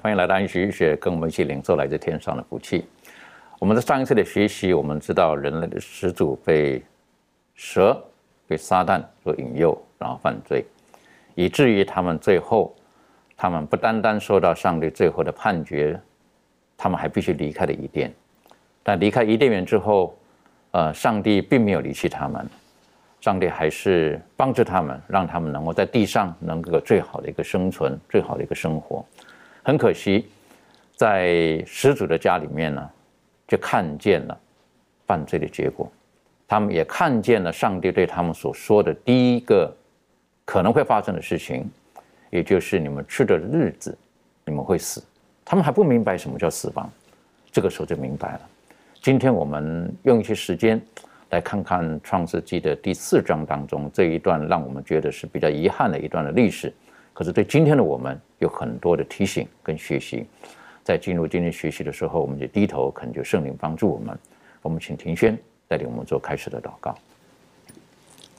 [0.00, 2.86] 欢迎来到安息医学，跟我们一起领受来自天上的福气。
[3.58, 6.80] 我们在上一次的学习，我们知道人类的始祖被
[7.56, 8.00] 蛇、
[8.46, 10.64] 被撒旦所引诱，然后犯罪，
[11.34, 12.72] 以至于他们最后，
[13.36, 16.00] 他们不单单受到上帝最后的判决，
[16.76, 18.12] 他们还必须离开了伊甸。
[18.84, 20.16] 但离开伊甸园之后，
[20.70, 22.48] 呃，上帝并没有离弃他们，
[23.20, 29.04] 上帝还是帮助他们，让他们能够在地上能够最好的一个生存，最好的一个生活。
[29.64, 30.26] 很可惜，
[30.96, 32.90] 在始祖的家里面呢，
[33.46, 34.36] 就看见了
[35.06, 35.90] 犯罪的结果，
[36.48, 39.72] 他们也看见了上帝对他们所说的第一个
[40.44, 41.70] 可能会发生的事情，
[42.30, 43.96] 也就是你们吃的日子，
[44.44, 45.00] 你们会死。
[45.44, 46.90] 他们还不明白什么叫死亡，
[47.52, 48.40] 这个时候就明白了。
[49.00, 50.80] 今天我们用一些时间
[51.30, 56.72] 来看看《创世纪》的第四章当中这一段，让我们觉得是比较遗憾的一段的历史。
[57.14, 60.26] 可是对今天的我们有很多的提醒跟学习。
[60.84, 64.18] 在进入今天学习的时候，我们就低头恳求圣灵帮助我们。
[64.62, 65.38] 我们请庭轩
[65.68, 66.92] 带领我们做开始的祷告。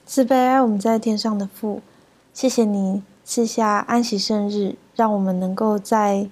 [0.05, 1.81] 慈悲我们在天上的父，
[2.33, 6.27] 谢谢你赐下安息圣日，让我们能够在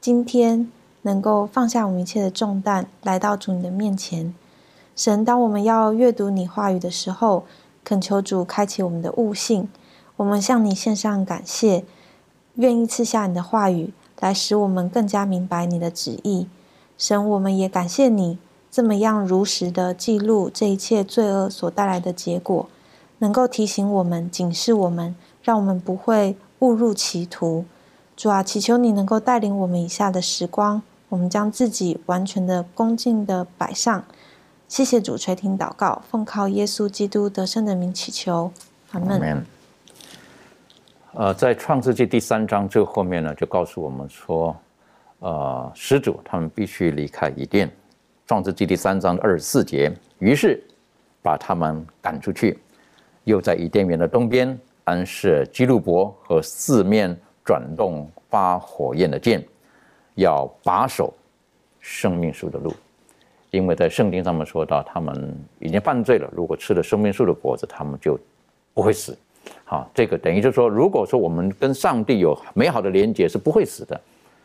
[0.00, 4.34] 今天能够放下我们一切的重担，来到主你的面前。
[4.96, 7.44] 神，当我们要阅读你话语的时候，
[7.84, 9.68] 恳求主开启我们的悟性。
[10.16, 11.84] 我们向你献上感谢，
[12.56, 16.46] 愿意赐下你的话语，来使我们更加明白你的旨意。
[16.96, 18.38] 神，我们也感谢你
[18.70, 22.68] 这么样如实的记录这一切罪恶所带来的结果，
[23.18, 27.64] 能够提醒我们、警示我们，让我们不会误入歧途。
[28.14, 34.04] 主啊，祈求你能够带领我们以下的时光，我们将自己完全的恭敬的摆上。
[34.68, 38.52] 谢谢主垂听祷告，奉靠耶稣基督得胜的名祈求，
[38.92, 39.44] 阿门。
[41.14, 44.56] 呃，在创世纪第三章最后面呢，就告诉我们说，
[45.18, 47.70] 呃，始祖他们必须离开伊甸。
[48.26, 50.58] 创世纪第三章二十四节，于是
[51.20, 52.58] 把他们赶出去，
[53.24, 59.46] 又在伊甸园的东边安设基路伯和四面转动发火焰的剑，
[60.14, 61.12] 要把守
[61.78, 62.72] 生命树的路。
[63.50, 68.18] 因为在圣经上面说到，他们已经犯罪了，如果吃了生命树的果子，他们就
[68.72, 69.14] 不会死。
[69.64, 73.98] 好，这个等于就是说，如果说我们跟上帝有美好的连接，是不会死的。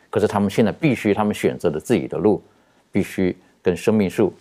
[0.10, 2.42] 可是他们现在必须，他们选择了自己的路，
[2.94, 4.34] 必须跟生命树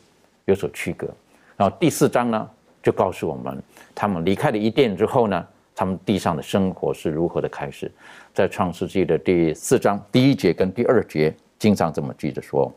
[0.45, 1.09] 有所区隔。
[1.57, 2.49] 然后第四章呢，
[2.83, 3.61] 就告诉我们，
[3.95, 5.45] 他们离开了伊甸之后呢，
[5.75, 7.91] 他们地上的生活是如何的开始。
[8.33, 12.73] 在创世纪的第四章第一节跟第二节，经常这么记着说：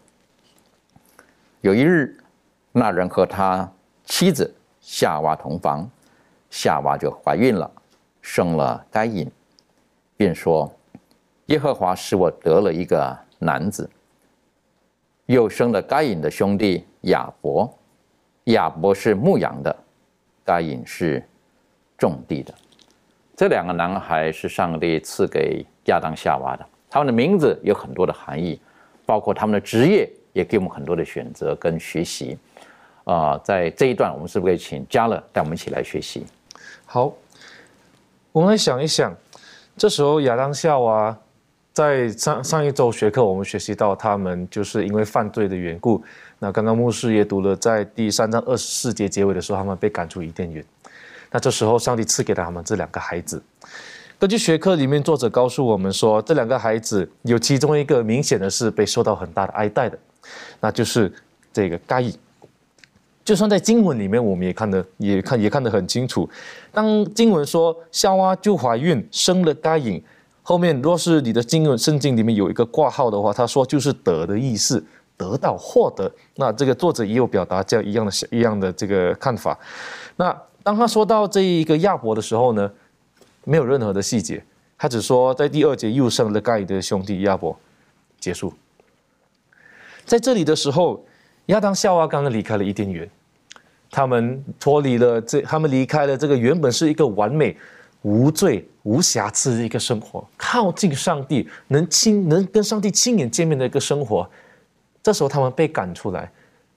[1.62, 2.18] 有一日，
[2.72, 3.72] 那人和他
[4.04, 4.52] 妻子
[4.82, 5.88] 夏娃同房。
[6.50, 7.70] 夏娃就怀孕了，
[8.22, 9.30] 生了该隐，
[10.18, 10.72] 便说
[11.48, 13.90] ：“耶和华使我得了一个男子。”
[15.28, 17.72] 又生了该隐的兄弟亚伯，
[18.46, 19.76] 亚伯是牧羊的，
[20.44, 21.24] 该隐是
[21.96, 22.52] 种地的。
[23.36, 28.60] 这两个男孩是上帝赐给亚当夏娃的，他们的名字有很多的含义，
[29.06, 32.36] 包括他们的职业也给我们很多的选择跟学习。
[33.04, 36.26] 啊、在这一段，我们是不是可以请嘉乐带我们一起来学习？
[36.92, 37.14] 好，
[38.32, 39.16] 我们来想一想，
[39.78, 41.16] 这时候亚当夏娃
[41.72, 46.04] 在上上一周学课，我们学习到他们就是因为犯罪的缘故。
[46.40, 50.66] 那刚刚牧师也读了，在第三章二十四节结尾的时候，他们被赶出伊甸园。
[51.30, 53.40] 那这时候，上帝赐给了他们这两个孩子。
[54.18, 60.00] 根据学科里面，作者告诉我们说，这两个孩子有其中一个明显的是被受到很大的爱戴的，
[60.60, 61.14] 那就是
[61.54, 62.12] 这个该隐。
[63.30, 66.28] 就算在经文里面，我们也看得也看也看得很清楚。
[66.72, 70.04] 当经文说夏娃就怀孕生了该隐，
[70.42, 74.84] 后面若是你的经文圣经里面有一个挂号的话，他说就是得的意思，
[75.16, 76.12] 得到获得。
[76.38, 79.56] 那这个作者也有表达这样一样的一样的这个看法。
[80.16, 82.72] 那当他说到这一个亚伯的时候呢，
[83.44, 84.44] 没有任何的细节，
[84.76, 87.56] 他只说在第二节又生了该隐的兄弟亚伯，
[88.20, 88.52] 结束。
[90.04, 91.06] 在这里的时候。
[91.50, 93.10] 亚当夏娃刚刚离开了伊甸园，
[93.92, 97.58] 他们脱离了这，他们离开了这个原本是一个完美、
[98.04, 104.30] 无罪、无瑕疵的一个生活，靠近上帝，能亲能跟上帝亲眼见面的一个生活。
[105.02, 106.32] 这时候他们被赶出来，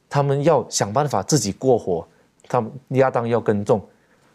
[0.09, 2.07] 他们要想办法自己过活。
[2.49, 3.87] 他们亚当要耕种，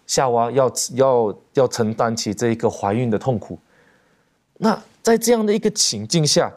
[0.06, 3.58] 夏娃要要要承担起这一个怀孕的痛苦。
[4.58, 6.52] 那在这样的一个情境下，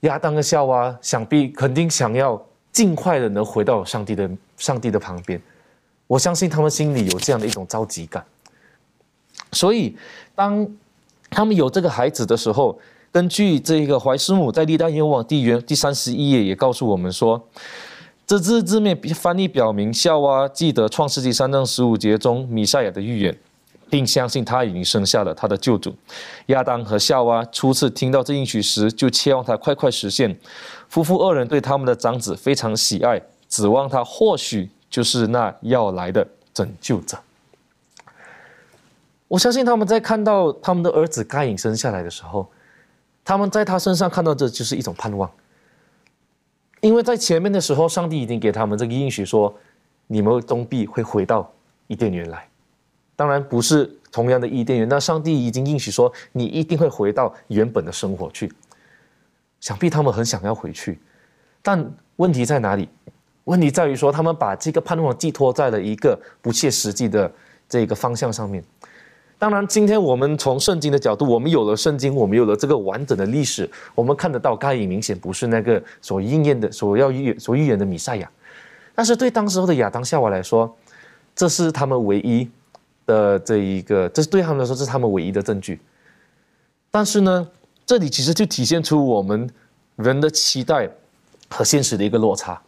[0.00, 2.40] 亚当跟夏娃想必肯定想要。
[2.76, 4.28] 尽快的能回到上帝的
[4.58, 5.40] 上帝的旁边，
[6.06, 8.22] 我相信他们心里有这样的一种着急感。
[9.50, 9.96] 所以，
[10.34, 10.68] 当
[11.30, 12.78] 他们有这个孩子的时候，
[13.10, 17.42] 根据这个怀师母在历代愿望第原第三十一页也告诉我们说，
[18.26, 23.34] 这字字面翻译表明夏娃记得创世纪三章十五节中米赛亚的预言。
[23.88, 25.94] 并相信他已经生下了他的救主。
[26.46, 30.36] 亚当和夏娃初次听到这应许时，就期望他快快实现。
[30.88, 37.18] 夫妇二人对他们的长子非常喜爱，指望他或许就是那要来的拯救者。
[39.28, 42.48] 我相信他们在看到他们的儿子该隐生下来的时候，
[43.24, 45.28] 他们在他身上看到这就是一种盼望，
[46.80, 49.52] 因为在前面的时候，上帝已经给他们这个应许说，
[50.06, 51.52] 你们终必会回到
[51.88, 52.48] 伊甸园来。
[53.16, 58.52] 当然不是同样的伊甸园，那上帝已经应许说，你一定会回到原本的生活去。
[59.58, 60.98] 想必他们很想要回去，
[61.62, 62.88] 但问题在哪里？
[63.44, 67.32] 问题在于说，他们把这个盼望寄托在了一个不切实际的
[67.68, 68.62] 这个方向上面。
[69.38, 78.30] 当然，今天我们从圣经的角度，我们有了圣经，我们有了这个完整的历史，我们看得到该隐明显不是那个所应验的、所要预、所预言的弥赛亚。
[78.94, 80.76] 但是对当时候的亚当夏娃来说，
[81.34, 82.48] 这是他们唯一。
[83.06, 85.80] 的这一个，这是对他们来说，这是他们唯一的证据。
[86.90, 87.48] 但是呢，
[87.86, 89.48] 这里其实就体现出我们
[89.94, 90.90] 人的期待
[91.48, 92.60] 和现实的一个落差。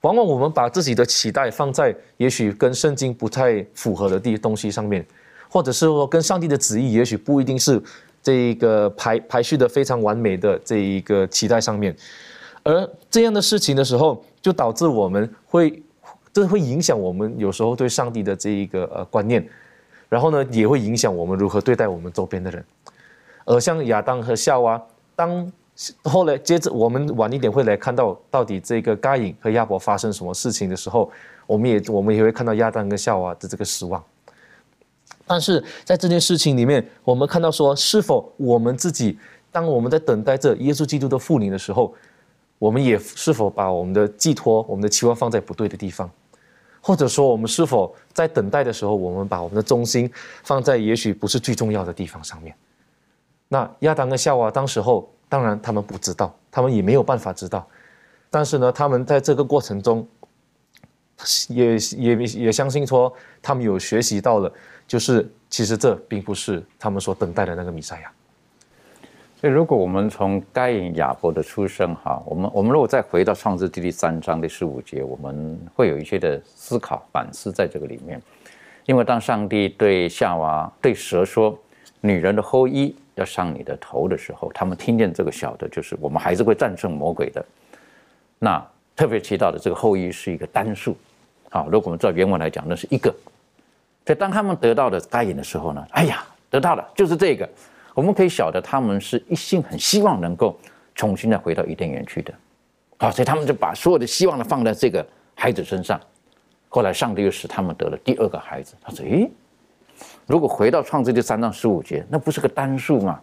[0.00, 5.04] 往往我们把自己的期待放在也许跟圣经不太符合的地东西上面，
[5.48, 7.82] 或者是说跟上帝的旨意也许不一定是
[8.22, 11.94] 这一个排排序的非常完美的这一个期待上面，
[12.62, 15.82] 而这样的事情的时候，就导致我们会。
[16.32, 19.46] 这会影响我们有时候对上帝的这一个呃观念，
[20.08, 22.64] 然后呢，也会影响我们如何对待我们周边的人。
[23.44, 24.80] 而像亚当和夏娃，
[25.16, 25.50] 当
[26.04, 31.10] 后来接着我们晚一点会来看到到底这个该隐和亚伯发生什么事情的时候，
[31.46, 34.02] 我们也我们也会看到亚当跟夏娃的这个失望。
[35.26, 39.18] 但是在这件事情里面，我们看到说，是否我们自己
[39.52, 41.94] 当我们在等待着耶稣基督的复临的时候，
[42.58, 46.10] 我们也是否把我们的寄托、我们的期望放在不对的地方？
[46.80, 50.10] 或者说，我们是否在等待的时候，我们把我们的中心
[50.42, 52.54] 放在也许不是最重要的地方上面？
[53.48, 57.66] 那亚当跟夏娃当时候，当然他们不知道，他们也没有办法知道。
[58.30, 60.06] 但是呢，他们在这个过程中，
[61.48, 63.12] 也也也相信说，
[63.42, 64.52] 他们有学习到了，
[64.86, 68.12] 就是其实这并不是他们所等待的那个弥赛亚。
[69.40, 78.20] 所以，如果我们从该隐亚伯的出生，哈，我们我们如果再回到创世纪第三章第十五节，我们会有一些的思考反思在这个里面。
[78.84, 81.56] 因为当上帝对夏娃对蛇说
[82.02, 87.44] ：“女人的后裔要上你的头”的时候，他们听见这个小的，就是我们还是会战胜魔鬼的。
[88.40, 88.60] 那
[88.96, 90.96] 特别提到的这个后裔是一个单数，
[91.48, 93.14] 好，如果我们照原文来讲，那是一个。
[94.04, 97.48] 所以当他们得到的该隐的时候呢，哎呀，得到了，就是这个。
[97.98, 100.56] 我们可以晓得，他们是一心很希望能够
[100.94, 102.32] 重新再回到伊甸园去的，
[102.96, 106.00] 好，所以他们就把所有的希望呢放在这个孩子身上。
[106.68, 108.76] 后来上帝又使他们得了第二个孩子。
[108.80, 109.28] 他说：“诶，
[110.26, 113.20] 如果回到创世纪三章十五节，那不是个单数吗？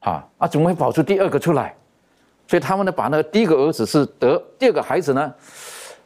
[0.00, 1.74] 啊啊，怎么会跑出第二个出来？
[2.46, 5.34] 所以他们呢，把那个第一个儿子是得第二个孩子呢，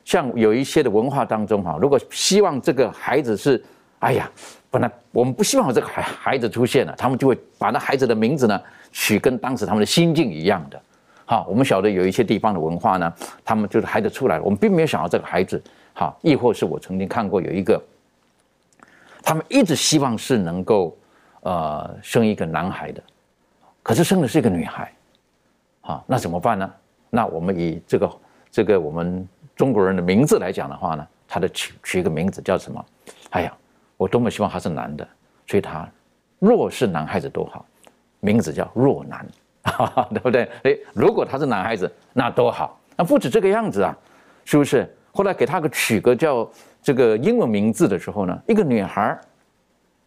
[0.05, 3.61] 像有一些的文化当中哈，如果希望这个孩子是，
[3.99, 4.31] 哎呀。”
[4.73, 8.61] 本来我们不希望有这个孩孩子出现了，他们就会把那孩子的名字呢
[8.91, 10.83] 取跟当时他们的心境一样的。
[11.27, 13.13] 好，我们晓得有一些地方的文化呢，
[13.45, 15.63] 他们就是孩子出来了，我们并没有想到这个孩子。
[15.93, 17.81] 好，亦或是我曾经看过有一个，
[19.23, 20.97] 他们一直希望是能够
[21.43, 23.03] 呃生一个男孩的，
[23.83, 24.91] 可是生的是一个女孩。
[25.83, 26.73] 好，那怎么办呢？
[27.11, 28.11] 那我们以这个
[28.51, 29.29] 这个我们。
[29.55, 32.85] 中国人的名字来讲的话呢，他的取取一个名字叫什么？
[33.31, 33.55] 哎呀，
[34.03, 35.07] 我多么希望他是男的，
[35.47, 35.89] 所以他
[36.41, 37.65] 若是男孩子多好，
[38.19, 39.25] 名字叫若男，
[40.11, 40.51] 对不对？
[40.65, 42.81] 哎，如果他是男孩子，那多好。
[42.97, 43.97] 那不止这个样子啊，
[44.45, 44.93] 是不是？
[45.13, 46.51] 后来给他个取个叫
[46.83, 49.17] 这个英文名字的时候呢，一个女孩，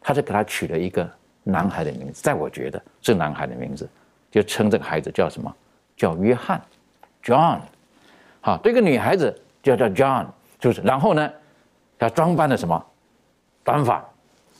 [0.02, 1.10] 他就给他取了一个
[1.44, 3.88] 男孩的名字，在我觉得是男孩的名字，
[4.30, 5.56] 就称这个孩子叫什么？
[5.96, 6.62] 叫约翰
[7.24, 7.60] ，John。
[8.42, 9.34] 好，这个女孩子
[9.64, 10.25] 就叫 John，
[10.60, 10.82] 就是。
[10.82, 11.32] 然后呢，
[11.98, 12.86] 她装扮的什么？
[13.65, 14.01] 短发，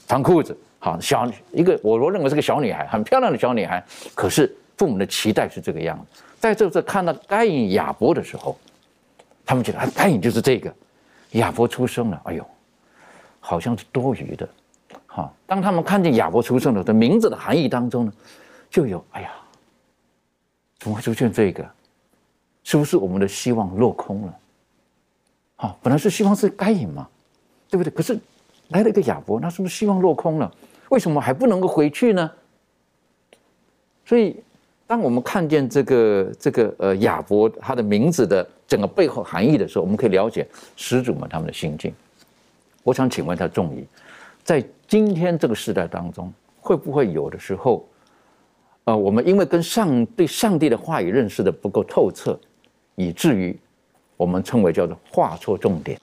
[0.06, 0.58] 长裤子。
[0.80, 3.82] 好，小一个，我我认为是个小女孩，很漂亮的小女孩。
[4.14, 6.22] 可是父母的期待是这个样子。
[6.40, 8.60] 在这次看到该隐亚伯的时候。
[9.48, 10.74] 他们觉得啊，该隐就是这个，
[11.34, 12.44] 亚伯出生了，哎呦，
[13.40, 14.50] 好像是多余的，
[15.06, 15.32] 好。
[15.46, 18.14] 当他们看见亚伯出生了的名字的含义当中呢，
[18.72, 19.30] 就有哎呀，
[20.80, 21.64] 怎么会出现这个？
[22.64, 24.34] 是不是我们的希望落空了？
[25.58, 27.08] 好，本来是希望是该隐嘛，
[27.70, 27.92] 对不对？
[27.92, 28.20] 可是
[28.70, 30.52] 来了一个亚伯，那是不是希望落空了？
[30.90, 32.32] 为什么还不能够回去呢？
[34.06, 34.42] 所以。
[34.88, 41.92] 当我们看见这个这个呃亚伯他的名字的整个背后含义的时候，我们可以了解始祖们他们的心境。
[42.84, 43.84] 我想请问他众义，
[44.44, 46.32] 在今天这个时代当中，
[46.62, 47.84] 会不会有的时候，
[48.84, 52.40] 呃，我们因为跟上对上帝的话语认识的不够透彻，
[52.94, 53.58] 以至于
[54.16, 56.00] 我们称为叫做画错重点，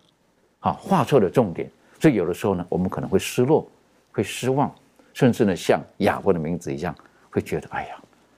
[0.59, 1.71] 啊，画错的重点，
[2.03, 3.65] 所以有的时候呢，我们可能会失落，
[4.11, 4.71] 会失望，
[5.15, 6.93] 甚至呢，像亚伯的名字一样，
[7.31, 7.95] 会觉得哎呀。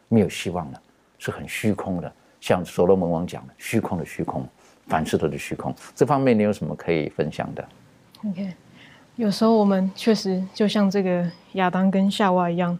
[0.08, 0.80] 没有希望了，
[1.18, 4.46] 是很虚空的，像所罗门王讲的，虚空的虚空，
[4.86, 5.74] 凡事都是虚空。
[5.92, 7.66] 这方面你有什么可以分享的
[8.28, 8.52] ？OK，
[9.16, 12.78] 有时候我们确实就像这个亚当跟夏娃一样，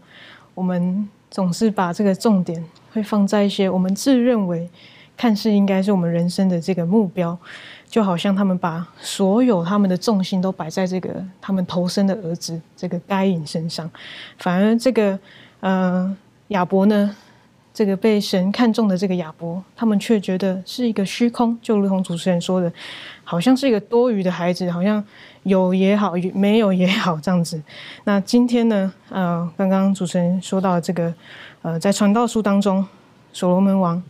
[0.55, 2.63] 我们总是把这个重点
[2.93, 4.71] 会放在一些我们自认为
[5.17, 7.37] 看似应该是我们人生的这个目标，
[7.95, 13.89] 就好像他们把所有他们的重心都摆在这个他们投生的儿子这个该隐身上，
[14.37, 15.17] 反而这个
[15.61, 16.17] 呃。
[16.49, 17.17] 亚伯呢？
[17.73, 22.71] 这个被神看中的这个亚伯，他们却觉得是一个虚空，就如同主持人说的，
[23.25, 25.03] 好像是一个多余的孩子，好像
[25.45, 27.61] 有也好，没有也好这样子。
[28.05, 28.93] 那今天呢？
[29.09, 31.13] 呃，刚刚主持人说到这个，
[31.63, 32.87] 呃，在传道书当中，
[33.33, 34.01] 所罗门王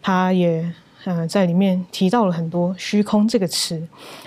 [0.00, 0.72] 他也
[1.04, 3.82] 呃在里面提到了很多“虚空”这个词。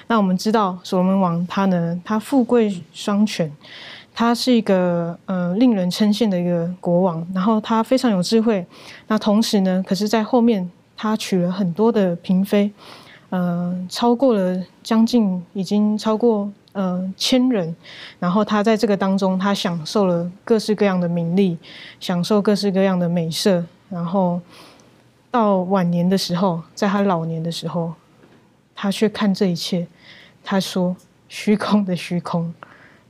[0.08, 3.52] 那我们知道，所罗门王他呢，他富贵双全。
[4.16, 8.64] 他是一个呃令人称羡的一个国王，然后他非常有智慧。
[9.08, 12.72] 那同时呢，可是在后面他娶了很多的嫔妃，
[13.30, 17.76] 呃，超过了将近已经超过呃千人。
[18.20, 21.58] 然后他在这个当中，他享受了各式各样的名利，
[22.00, 23.66] 享受各式各样的美色。
[23.90, 24.40] 然后
[25.34, 27.92] 到晚年的时候，在他老年的时候，
[28.76, 29.88] 他却看这一切，
[30.44, 30.96] 他说
[31.28, 32.54] ：“虚空的虚空。”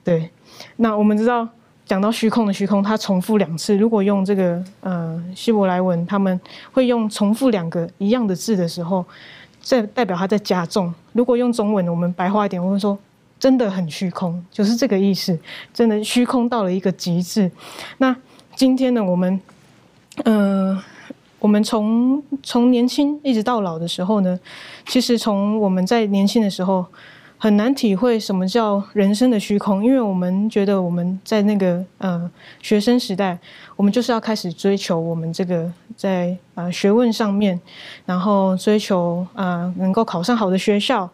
[0.05, 0.29] 对。
[0.77, 1.45] 那我们知道，
[1.85, 3.75] 讲到虚空的虚空，他重复两次。
[3.75, 6.39] 如果用这个呃希伯来文，他们
[6.71, 9.03] 会用重复两个一样的字的时候，
[9.61, 10.93] 这代表他在加重。
[11.11, 12.97] 如果用中文，我们白话一点，我们说
[13.37, 15.37] 真的很虚空，就是这个意思。
[15.73, 17.51] 真的虚空到了一个极致。
[17.97, 18.15] 那
[18.55, 19.41] 今天呢，我们
[20.23, 20.81] 嗯，
[21.43, 24.39] 我们从从年轻一直到老的时候呢，
[24.87, 26.85] 其实从我们在年轻的时候。
[27.43, 32.31] 很难体会什么叫人生的虚空，因为我们觉得我们在那个呃
[32.61, 33.37] 学生时代，
[33.75, 37.59] 我们就是要开始追求我们这个在呃学问上面，
[38.05, 41.09] 然后追求啊能够考上好的学校，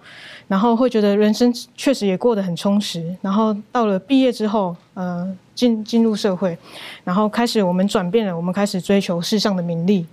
[0.47, 3.03] 然后会觉得人生确实也过得很充实。
[3.21, 6.55] 然后到了毕业之后，呃进进入社会，
[7.03, 10.05] 然后开始我们转变了，我们开始追求世上的名利，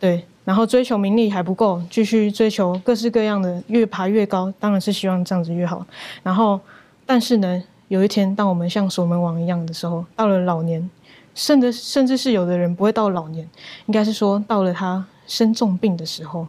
[0.00, 0.24] 对。
[0.44, 5.86] 然后追求名利还不够，继续追求各式各样的，越爬越高，当然是希望这样子越好。
[6.22, 6.58] 然后，
[7.04, 10.88] 但是呢，有一天，当我们像守门王一样的时候，到了老年，
[11.34, 13.46] 甚至甚至是有的人不会到老年，
[13.84, 16.48] 应该是说到了他生重病的时候，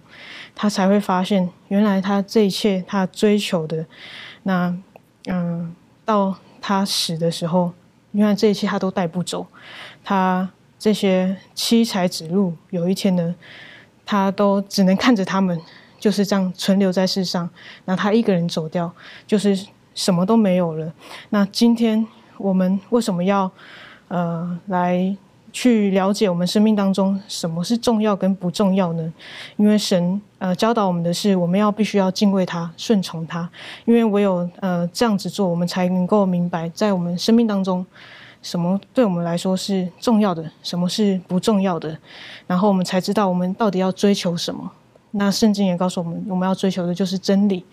[0.55, 3.85] 他才会发现，原来他这一切他追求的，
[4.43, 4.73] 那
[5.27, 5.75] 嗯，
[6.05, 7.73] 到他死的时候，
[8.13, 9.45] 原来这一切他都带不走，
[10.05, 10.49] 他
[10.79, 13.35] 这些七彩指路，有一天呢。
[14.11, 15.61] 他都只能看着他们
[15.99, 17.47] 就是这样存留在世上，
[17.85, 18.91] 那他一个人走掉，
[19.27, 20.91] 就是什么都没有了。
[21.29, 22.03] 那今天
[22.39, 23.51] 我们为什么要
[24.07, 25.15] 呃来
[25.53, 29.13] 去了解我们生命当中什么是重要跟不重要呢？
[29.57, 33.47] 因为神呃教导我们的是，我们要必须要敬畏他，顺从他。
[33.85, 37.85] 因为唯有呃这样子做，我们才能够明白在我们生命当中。
[38.41, 41.97] 什么对我们来说是重要的，什么是不重要的，
[42.47, 44.71] 然后我们才知道我们到底要追求什么。
[45.11, 47.65] 那圣经也告诉我们，我们要追求的就是真理。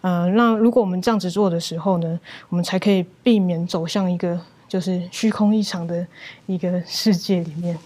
[0.00, 6.04] 呃，那如果我们这样子做的时候呢，我们才可以避免走向一个就是虚空一场的
[6.46, 7.78] 一个世界里面。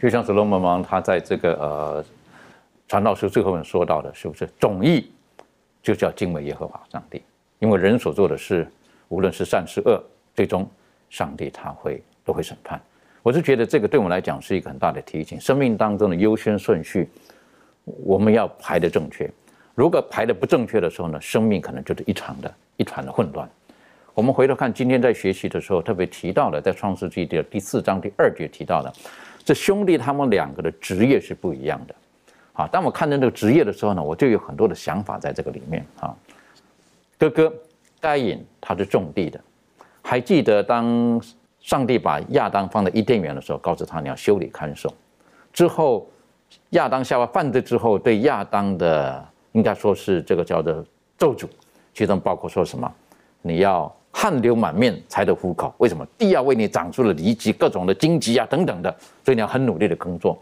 [0.00, 2.04] 就像所罗门王他在这个呃
[2.88, 5.10] 传道书最后面说到的，是不是总义
[5.82, 7.22] 就叫敬畏耶和华上帝？
[7.58, 8.70] 因为人所做的事，
[9.08, 10.02] 无论是善是恶，
[10.34, 10.68] 最终
[11.12, 12.80] 上帝他会都会审判。
[13.22, 17.06] 我是觉得这个对我们来讲是一个很大的提醒，生命当中的优先顺序
[17.84, 19.30] 我们要排的正确。
[19.74, 23.46] 如果排的不正确的时候呢，生命可能就是一场的一团的混乱。
[24.14, 28.90] 我们回头看今天在学习的时候，特别提到了在创世纪的第四章第二节提到的，
[29.44, 31.94] 这兄弟他们两个的职业是不一样的。
[32.54, 36.16] 啊，当我看到这个职业的时候呢，我就有很多的想法在这个里面啊。
[37.18, 37.52] 哥哥
[38.00, 39.40] 该隐他是种地的，
[40.02, 41.20] 还记得当
[41.60, 44.92] 上帝把亚当放在伊甸园的时候，告诉他你要修理看守。
[45.52, 46.06] 之后
[46.70, 50.84] 亚当夏娃犯罪之后，对亚当的应该说是这个叫做
[51.16, 51.46] 咒诅，
[51.94, 52.92] 其中包括说什么，
[53.42, 55.72] 你要汗流满面才得糊口。
[55.78, 56.04] 为什么？
[56.18, 58.94] 地要为你长出了离棘，各种的荆棘啊等等的，
[59.24, 60.38] 所以你要很努力的工作。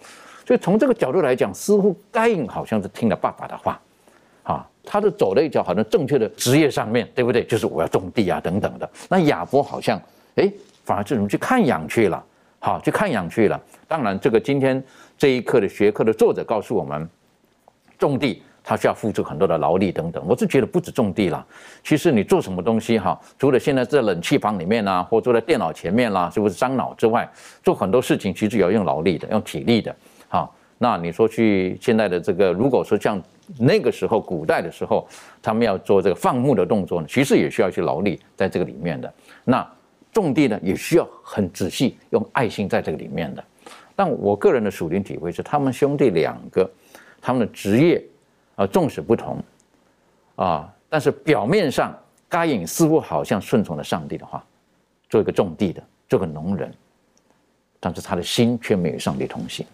[0.47, 3.81] 所以从这个角度来讲，似乎该隐好像是听了爸爸的话，
[4.43, 7.45] 啊，他是走了一条好像正确的职业上面对不对？
[7.45, 8.91] 就是我要种地啊等等的。
[9.09, 9.97] 那亚伯好像
[10.35, 10.51] 哎，
[10.83, 12.21] 反而这种去看养去了，
[12.59, 13.61] 好去看养去了。
[13.87, 14.83] 当然，这个今天
[15.17, 17.09] 这一课的学科的作者告诉我们，
[18.01, 20.21] 种地他需要付出很多的劳力等等。
[20.27, 21.47] 我是觉得不止种地了，
[21.85, 27.31] 其实你做什么东西哈，除了现在在冷气房里面啊，或坐在电脑前面啦，是不是伤脑之外，
[27.63, 29.95] 做很多事情其实也要用劳力的，用体力的。
[30.29, 33.23] 好，那你说去现在的这个，如果说像
[33.59, 35.07] 那个时候古代的时候，
[35.43, 39.13] 他们要做这个放牧的动作呢，其实也需要一些劳力在这个里面的。
[39.45, 39.71] 那
[40.11, 43.45] 种地呢，也需要很仔细，用爱心在这个里面的。
[43.95, 46.69] 但我个人的属灵体会是，他们兄弟两个，
[47.21, 48.03] 他们的职业
[48.55, 49.37] 啊，纵使不同
[50.37, 51.95] 啊，但是表面上
[52.27, 54.43] 该隐似乎好像顺从了上帝的话，
[55.11, 56.73] 做一个种地的，做个农人，
[57.79, 59.67] 但是他的心却没有上帝同行。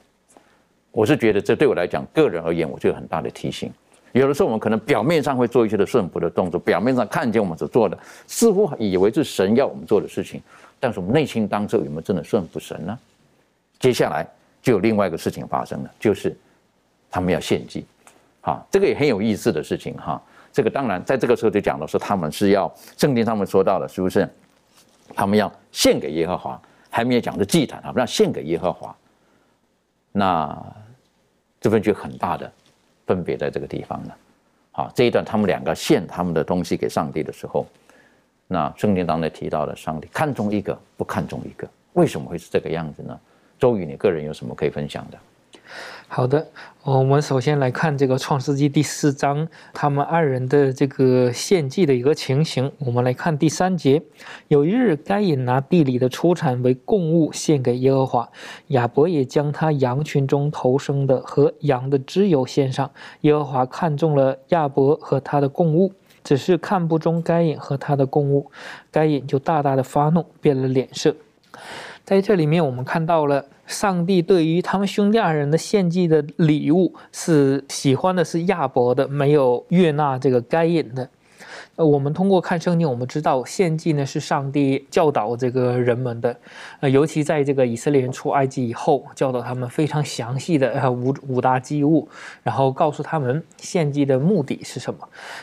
[0.97, 3.71] 我是觉得这对我来讲，个人而言，我就有很大的提醒。
[4.13, 10.41] 有的时候我们可能表面上会做一些的顺服的动作，表面上看见我们所做的，似乎以为是神要我们做的事情，
[10.81, 12.99] 但是我们内心当中有没有真的顺服神呢？
[13.79, 14.27] 接下来
[14.63, 16.35] 就有另外一个事情发生了，就是
[17.11, 17.85] 他们要献祭，
[18.41, 20.19] 哈，这个也很有意思的事情哈。
[20.51, 24.27] 这个当然在这个时候就讲到说，他们是要圣经上面说到了，是不是？
[25.15, 28.97] 他们要献给耶和华，还没有讲的祭坛，他们要献给耶和华，
[30.11, 30.59] 那。
[31.67, 32.49] 这份就很大的
[33.09, 34.17] 分别在这个地方了。
[34.71, 37.67] 好，这一段他们两个献他们的东西给上帝的时候，
[38.47, 43.19] 那圣经当中提到的上帝看中一个，不看中一个，为什么会是这个样子呢？
[43.59, 45.19] 周宇，你个人有什么可以分享的？
[46.09, 46.47] 好的，
[46.85, 52.71] 我们首先来看这个《创世纪》第四章，他们二人的这个献祭的一个情形。
[52.79, 54.01] 我们来看第三节：
[54.47, 58.31] 有一日，该隐拿地里的出产为供物献给耶和华，
[58.69, 62.89] 亚伯也将他羊群中头生的和羊的脂油献上。
[63.23, 65.93] 耶和华看中了亚伯和他的供物，
[66.23, 68.51] 只是看不中该隐和他的供物，
[68.93, 71.15] 该隐就大大的发怒，变了脸色。
[72.07, 73.45] 在这里面，我们看到了。
[73.67, 81.11] 上帝对于他们兄弟二人的献祭的礼物是喜欢的是亚伯的，没有悦纳这个该隐的。
[81.75, 86.37] 呃，我们通过看圣经，我们知道献祭呢是上帝教导这个人们的，
[86.79, 92.09] 呃，尤其在这个以色列人出埃及以后，教导他们非常详细的五五大祭物，
[92.45, 95.01] 然后告诉他们献祭的目的是什么。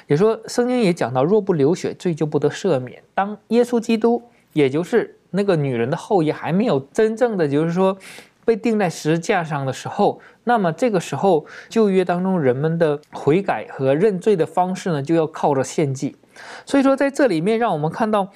[0.07, 3.03] 也说圣经也讲到，若不流血，罪就不得赦免。
[3.13, 4.23] 当耶稣基督，
[4.53, 5.17] 也就是。
[5.35, 7.97] 那个女人的后裔还没有真正的，就是说
[8.45, 16.15] 被钉在十字架上的时候，那么这个时候旧约当中人们的悔改和认罪的方式呢，就要靠着献祭。
[16.65, 18.29] 所以说在这里面，让我们看到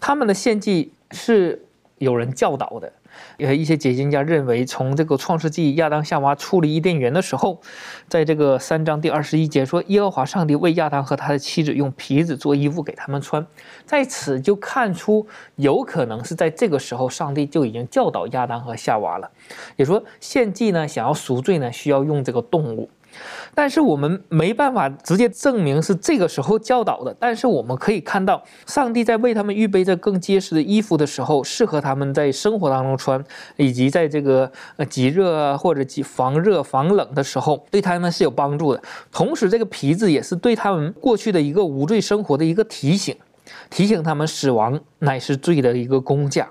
[0.00, 1.64] 他们的献祭是
[1.98, 2.92] 有人教导的。
[3.38, 7.60] 呃，一些解经家认为，从这个创世纪亚当夏娃出离伊甸园的时候，
[8.08, 13.46] 在这个三章第二十一节说，耶和华上帝为亚当和他的妻子用皮子做衣服给他们穿，
[13.84, 19.30] 在此就看出有可能是在这个时候，上帝就已经教导亚当和夏娃了，
[19.76, 22.90] 也说献祭呢，想要赎罪呢，需要用这个动物。
[23.54, 33.22] 但是我们没办法直接证明是这个时候教导的，但是我们可以看到，上帝在为他们预备着更结实的衣服的时候，适合他们在生活当中穿，
[33.56, 38.82] 以及在这个呃极热或者极防热防冷的时候，对他们是有帮助的。
[39.10, 43.14] 同时，这个皮子也是对他们过去的一个无罪生活的一个提醒，
[43.68, 46.48] 提醒他们死亡乃是罪的一个工价，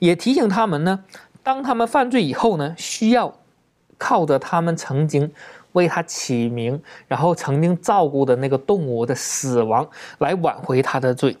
[0.00, 1.04] 也提醒他们呢，
[1.42, 3.32] 当他们犯罪以后呢，需要
[3.96, 5.30] 靠着他们曾经。
[5.72, 11.36] 为他起名，然后曾经照顾的那个动物的死亡来挽回他的罪。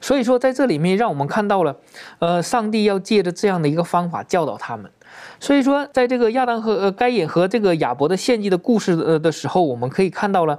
[0.00, 1.76] 所以说，在这里面让我们看到了，
[2.18, 4.90] 呃，上帝要借着这样的一个方法教导他们。
[5.38, 10.58] 所以说，在这个亚当和呃该隐和这个亚伯的献祭的故事呃的时候，我们可以看到了，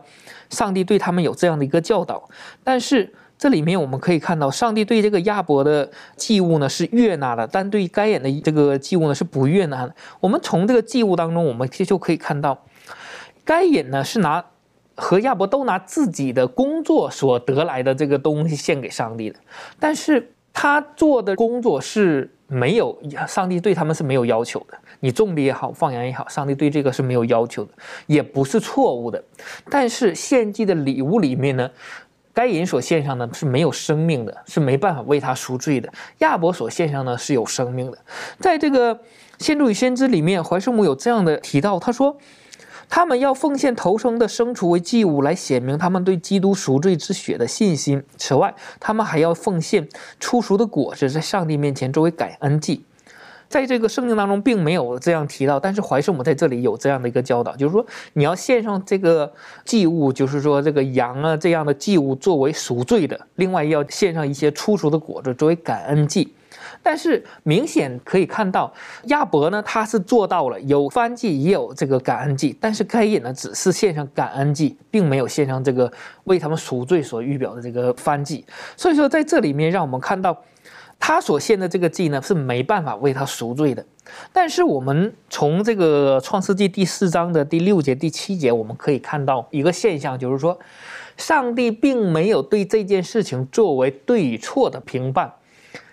[0.51, 2.29] 上帝对他们有这样的一个教导。
[2.63, 9.95] 但是这里面我们可以看到，上帝对这个亚伯的祭物呢是悦纳的，但对该隐的这个祭物呢是不悦纳的。
[10.19, 12.57] 我们从这个祭物当中，我们就可以看到，
[13.47, 14.45] 该隐呢是拿。
[14.99, 19.35] 和亚伯都拿自己的工作所得来的这个东西献给上帝的，
[19.79, 24.75] 但是他做的工作是没有上帝对他们是没有要求的。
[24.99, 27.71] 你种地也好，放羊也好，上帝对这个是没有要求的，
[28.07, 29.23] 也不是错误的。
[29.69, 31.69] 但是献祭的礼物里面呢，
[32.33, 35.87] 该隐所献上的是没有生命的，是没办法为他赎罪的。
[36.17, 37.97] 亚伯所献上的是有生命的。
[38.39, 38.99] 在这个
[39.37, 42.17] 先祖与先知里面，怀圣母有这样的提到，他说。
[42.89, 48.01] 他们要奉献头生的牲畜为祭物，来显明他们对基督赎罪之血的信心。
[48.17, 49.87] 此外，他们还要奉献
[50.19, 52.83] 初熟的果子，在上帝面前作为感恩祭。
[53.49, 59.31] 在这个圣经当中，并没有这样提到，但是怀圣母在这里有这样的一个教导，就是说你要献上这个
[59.63, 66.33] 祭物，就是说这个羊啊这样的祭物作为赎罪的，另外要献上一些初熟的果子作为感恩祭。
[66.89, 68.73] 但是明显可以看到，
[69.07, 75.91] 亚伯呢，他是做到了有翻祭也有这个感恩祭，但是该隐呢，只是献上感恩祭，并没有献上这个
[76.23, 78.45] 为他们赎罪所预表的这个翻祭。
[78.77, 80.41] 所以说，在这里面让我们看到，
[80.97, 83.85] 他所献的这个祭呢，是没办法为他赎罪的。
[84.31, 90.57] 但是我们从这个创世纪第四章的第六节、第七节，我们可以看到一个现象，就是说，
[91.17, 95.33] 上帝并没有对这件事情作为对与错的评判。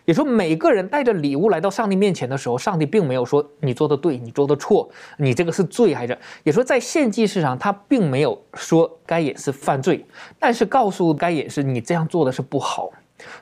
[0.05, 6.17] 也说每个人带着礼物来到上帝面前的时候，上帝并没有说你做的对，你做的错，你这个是罪还是？
[6.43, 10.05] 也说在献祭事上，他并没有说该隐是犯罪，
[10.38, 12.90] 但是告诉该隐是你这样做的是不好，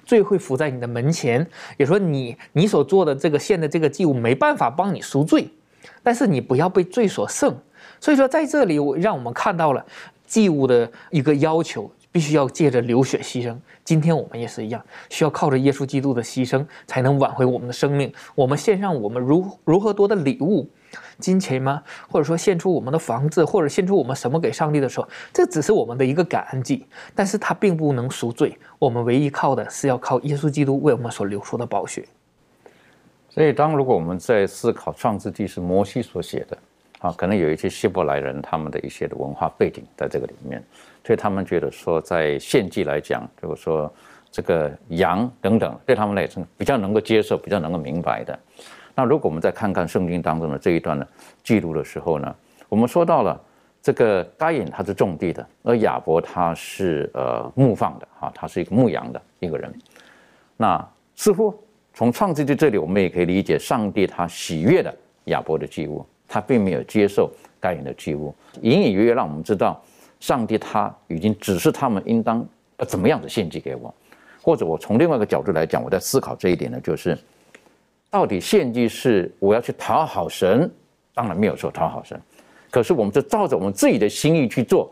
[0.04, 1.44] 罪会伏在你的门前。
[1.78, 5.48] 也说你你所做的这个献的这个祭物没办法帮你赎罪，
[6.02, 7.56] 但是你不要被罪所胜。
[7.98, 9.84] 所以说在这里，我让我们看到了
[10.26, 11.90] 祭物的一个要求。
[12.12, 13.56] 必须要借着流血牺牲。
[13.84, 18.12] 今天我们也是一样，需要靠着耶稣基督的牺牲，才能挽回我们的生命。
[18.34, 20.68] 我们献上我们如如何多的礼物，
[21.18, 21.82] 金钱吗？
[22.08, 28.56] 或者说献出我们的房子，或者献出我们什么给上帝的时候，这只是我们的一个感恩祭，但是它并不能赎罪。
[28.78, 32.04] 我们唯一靠的是要靠耶稣基督为我们所流出的宝血。
[33.30, 36.58] 所以，当如果我们在思考创世纪是摩西所写的，
[36.98, 40.62] 啊，可能有一些希伯来人他们的一些的文化背景在这个里面。
[41.04, 43.92] 所以他们觉得说，在献祭来讲，就是说
[44.30, 48.38] 这个羊等等，对他们来说比较能够接受，比较能够明白的。
[48.94, 51.06] 那如果我们再看看圣经当中的这一段的
[51.42, 52.34] 记录的时候呢，
[52.68, 53.40] 我们说到了
[53.82, 59.72] 这个该隐他是种地的，而亚伯他是呃牧放的，哈，他是一个牧羊的一个人。
[60.56, 61.52] 那似乎
[61.92, 69.82] 从创世纪这里，我们也可以理解，上帝他喜悦的亚伯的祭物，他并没有接受该隐的祭物，隐隐约约让我们知道。
[70.22, 72.46] 上帝他已经指示他们应当
[72.78, 73.92] 要怎么样的献祭给我，
[74.40, 77.18] 或者我从另外一个角度来讲，我在思考这一点呢，就是
[78.08, 80.70] 到底献祭是我要去讨好神，
[81.12, 82.20] 当然没有说讨好神，
[82.70, 84.88] 可是我们是照着我们自己的心意去做，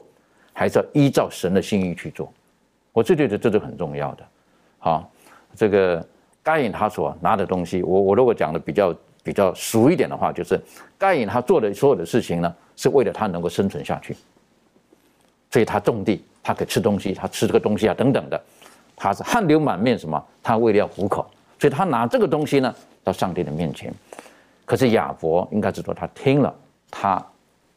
[0.53, 2.33] 还是要依照神的心意去做？
[2.93, 4.27] 我这觉得这是很重要的。
[4.81, 5.09] 好，
[5.55, 6.05] 这个
[6.43, 10.61] 该隐他所拿的东西，我我如果讲的比较比较俗一点的话，就是
[10.99, 14.17] 该隐他做的所有的事情呢，是为了他能够生存下去。
[15.51, 18.41] 所以他种地，他可以吃东西，他吃这个东西啊，等等的，
[18.95, 20.25] 他是汗流满面，什么？
[20.43, 23.93] 他为了要糊口，所以他拿这个东西呢到上帝的面前。
[24.65, 26.55] 可是亚伯应该知道，他听了
[26.91, 27.21] 他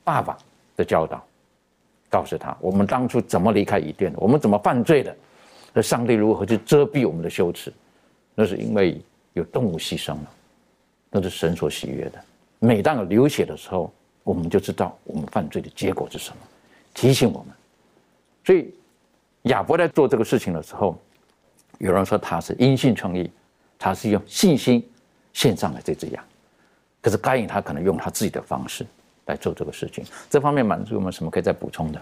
[0.03, 0.37] 爸爸
[0.75, 1.23] 的教导，
[2.09, 5.15] 告诉他：我们当初怎么离开伊甸的，我们怎么犯罪的，
[5.73, 7.73] 那上帝如何去遮蔽我们的羞耻？
[8.35, 9.01] 那是因为
[9.33, 10.31] 有动物牺牲了，
[11.09, 12.19] 那是神所喜悦的。
[12.59, 13.91] 每当有流血的时候，
[14.23, 16.37] 我们就知道我们犯罪的结果是什么，
[16.93, 17.47] 提醒我们。
[18.45, 18.73] 所以，
[19.43, 20.97] 亚伯在做这个事情的时候，
[21.77, 23.29] 有人说他是因信称义，
[23.79, 24.85] 他是用信心
[25.31, 26.23] 献上了这只羊。
[27.01, 28.85] 可是该隐他可能用他自己的方式
[29.25, 30.03] 来做这个事情。
[30.29, 32.01] 这方面满足我们什么可以再补充的？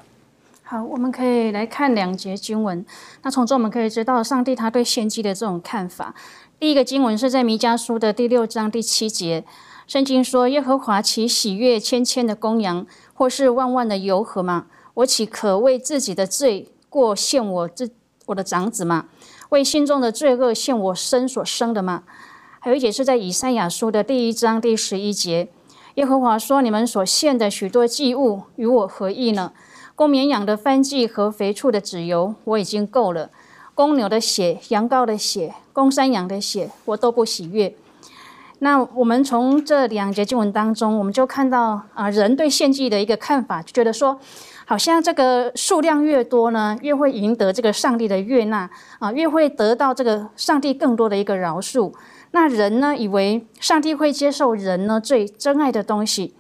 [0.64, 2.86] 好，我们可以来看两节经文。
[3.24, 6.16] 那从中我们可以知道，上帝他对献祭的这种看法。
[6.60, 9.44] 第一个经文是在弥迦书的第六章第七节，
[9.88, 17.90] 圣经说：“耶和华岂喜悦千千的公羊，或是万万的油和吗？”我岂可为自己的罪过献我这
[18.28, 19.06] 我的长子吗？
[19.50, 22.04] 为心中的罪恶献我生所生的吗？
[22.60, 25.50] 还有一节是在以赛亚书的第一章第十一节：
[25.96, 29.52] 耶和华说：“你们所献的许多祭物与我何异呢？
[29.96, 33.30] 公绵羊的翻祭和肥畜的脂油我已经够了，
[33.76, 37.76] 公牛的血、羊羔的血、公山羊的血我都不喜悦。”
[38.60, 44.20] 那我们从这两节经文当中，我们就看到啊，人对献祭的一个看法，就觉得说，
[44.72, 51.92] 好像这个数量越多呢，越会赢得这个上帝的悦纳啊，越会得到这个上帝更多的一个饶恕。
[52.32, 56.34] 那人呢，以为上帝会接受人呢最珍爱的东西。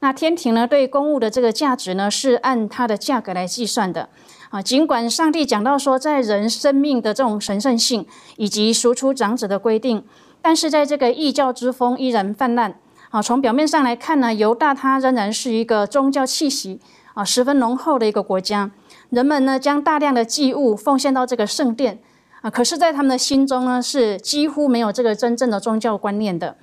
[0.00, 4.08] 那天庭呢，对公物的这个价值呢，是按它的价格来计算的
[4.50, 4.60] 啊。
[4.60, 8.04] 尽管上帝讲到说，在人生命的这种神圣性
[8.36, 10.02] 以及赎出长子的规定。
[10.42, 16.80] 但是在这个异教之风依然泛滥啊，从表面上来看呢，犹大它仍然是一个宗教气息
[17.16, 18.70] 啊十分浓厚的一个国家，
[19.08, 21.98] 人们呢将大量的祭物奉献到这个圣殿
[22.42, 26.56] 啊，可是，在他们的心中呢是几乎没有这个真正的宗教观念的。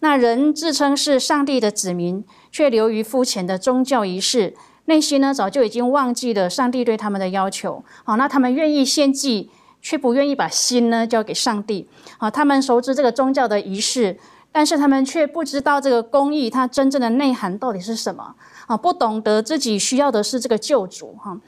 [0.00, 4.54] 那人自称是上帝的子民，却流于肤浅的宗教仪式，
[4.86, 7.84] 内心呢早就已经忘记了上帝对他们的要求。
[8.02, 9.50] 好，那他们愿意献祭。
[9.84, 11.88] 却不愿意把心呢交给上帝
[12.18, 12.30] 啊！
[12.30, 14.16] 他们熟知这个宗教的仪式，
[14.52, 18.76] 但是他们却不知道这个公义它真正的内涵到底是什么啊！
[18.76, 21.38] 不懂得自己需要的是这个救主哈。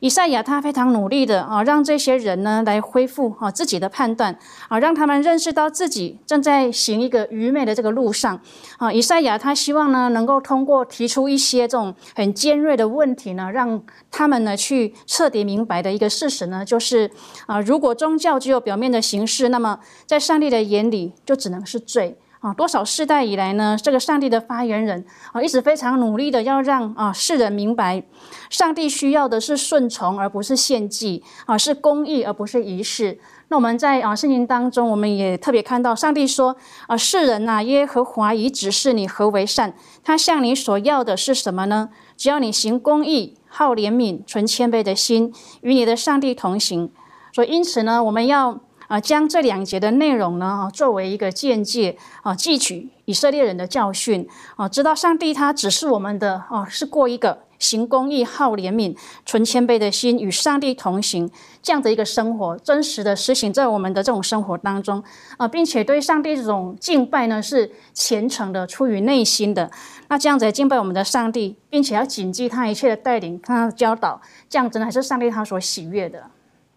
[0.00, 8.40] 以赛亚他非常努力的啊，让这些人呢来恢复啊自己的判断啊，让他们认识到自己正在行一个愚昧的这个路上
[8.76, 8.92] 啊。
[8.92, 17.10] 以赛亚他希望呢能够通过提出一些这种很尖锐的问题呢，让他们呢去彻底明白的一个事实呢，就是
[17.46, 22.16] 啊，如果宗教只有表面的形式，那么在上帝的眼里就只能是罪。
[22.40, 23.76] 啊，多少世代以来呢？
[23.82, 28.02] 这个上帝的发言人啊，一直非常努力的要让啊世人明白，
[28.48, 33.18] 上帝需要的是顺从，而不是献祭啊，是公义，而不是仪式。
[33.48, 39.74] 那我们在啊圣经当中，我们也特别看到，上帝说啊，世人呐，耶和华已指示你何为善，
[40.04, 41.88] 他向你所要的是什么呢？
[42.16, 46.92] 只要你行公义，好怜悯，存谦卑的心，与你的上帝同行。
[47.32, 48.60] 所以因此呢，我们要。
[48.88, 58.96] 啊，将这两节的内容呢，啊，作为一个见解啊，汲取以色列人的教训啊，知道上帝他只是我们的啊，是过一个行公义、好怜悯、
[59.26, 61.30] 存谦卑的心，与上帝同行
[61.62, 65.04] 这样的一个生活，真实的实行在我们的这种生活当中
[65.36, 69.70] 啊，并且对上帝这种敬拜呢，是虔诚的、出于内心的。
[70.08, 76.22] 那这样子敬拜我们的上帝，并且要谨记他一切的带领、他的教导，这样子呢，还是上帝他所喜悦的。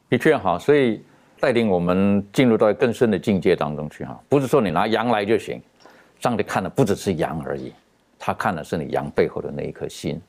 [0.10, 1.02] 的确哈，所以。
[1.42, 5.60] 带领我们进入到更深的境界当中去哈，不是说你拿羊来就行，
[6.20, 7.74] 上帝看的不只是羊而已，
[8.20, 10.22] 他看的是你羊背后的那一颗心，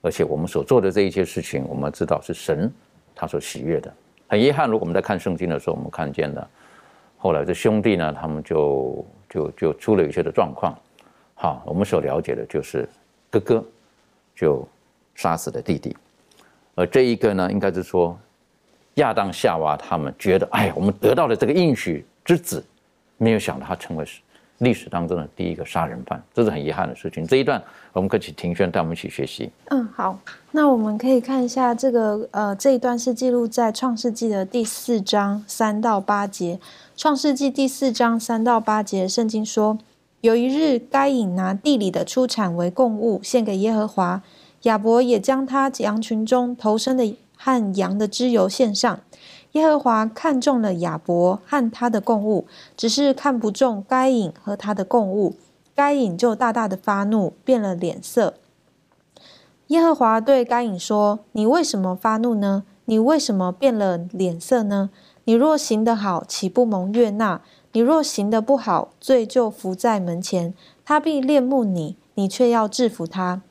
[0.00, 2.72] 而且我们所做的这一些事情，我们知道是神
[3.14, 3.92] 他所喜悦的。
[4.26, 6.48] 很遗憾，如果我们在看圣经的时候，我们看见了
[7.18, 10.74] 后来这兄弟呢，他们就就就出了一些的状况。
[11.34, 12.88] 好，我们所了解的就是
[13.30, 13.64] 哥哥
[14.34, 14.66] 就
[15.14, 15.94] 杀死了弟弟，
[16.74, 18.18] 而这一个呢，应该是说。
[18.94, 22.64] 亚当、夏娃他们觉得，哎呀，我们得到了这个应许之子，
[23.18, 24.06] 没有想到他成为
[24.58, 27.26] 历史当中的第一个杀人犯，这是很遗憾的事情。
[27.26, 27.60] 这一段
[27.92, 29.50] 我们可以请庭轩带我们一起学习。
[29.70, 30.16] 嗯，好，
[30.52, 36.60] 那我们可以看一下这个，呃，这一段是记录在创世纪的第四章三到八节。
[36.96, 39.76] 创世纪第四章三到八节，圣经说，
[40.20, 44.22] 有一日，该隐拿地里的出产为供物献给耶和华，
[44.62, 47.16] 亚伯也将他羊群中头生的。
[47.44, 49.00] 和羊的脂油献上，
[49.52, 55.34] 耶和华看中了亚伯和他的供物，只是看不中该隐和他的供物。
[55.74, 58.32] 该隐就大大的发怒，变了脸色。
[59.66, 62.64] 耶和华对该隐说：“你为什么发怒呢？
[62.86, 64.88] 你为什么变了脸色呢？
[65.24, 67.42] 你若行得好，岂不蒙悦纳？
[67.72, 70.54] 你若行得不好，罪就伏在门前，
[70.86, 73.42] 他必恋慕你，你却要制服他。”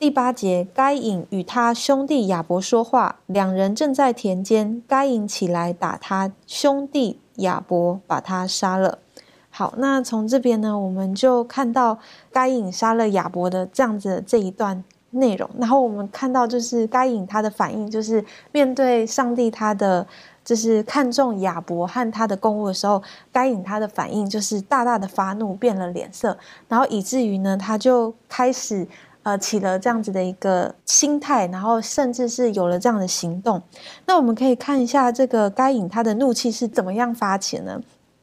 [0.00, 4.82] 第八节，该隐与他兄弟亚伯说话，两人正在田间。
[4.88, 9.00] 该隐起来打他兄弟亚伯，把他杀了。
[9.50, 11.98] 好，那从这边呢，我们就看到
[12.32, 15.50] 该隐杀了亚伯的这样子这一段内容。
[15.58, 20.06] 然后我们看到，就是该隐他的反应，就是面对上帝他的
[20.42, 28.88] 就是看中亚伯和他的公物的时候，该隐他的反应就是大大的发怒，变了脸色，然后以至于呢，他就开始。
[29.22, 33.62] 呃，起了这样子的一个心态，然后甚至是有了这样的行动。
[34.06, 37.80] 那我们可以看一下这个该隐他的怒气是怎么样发起呢？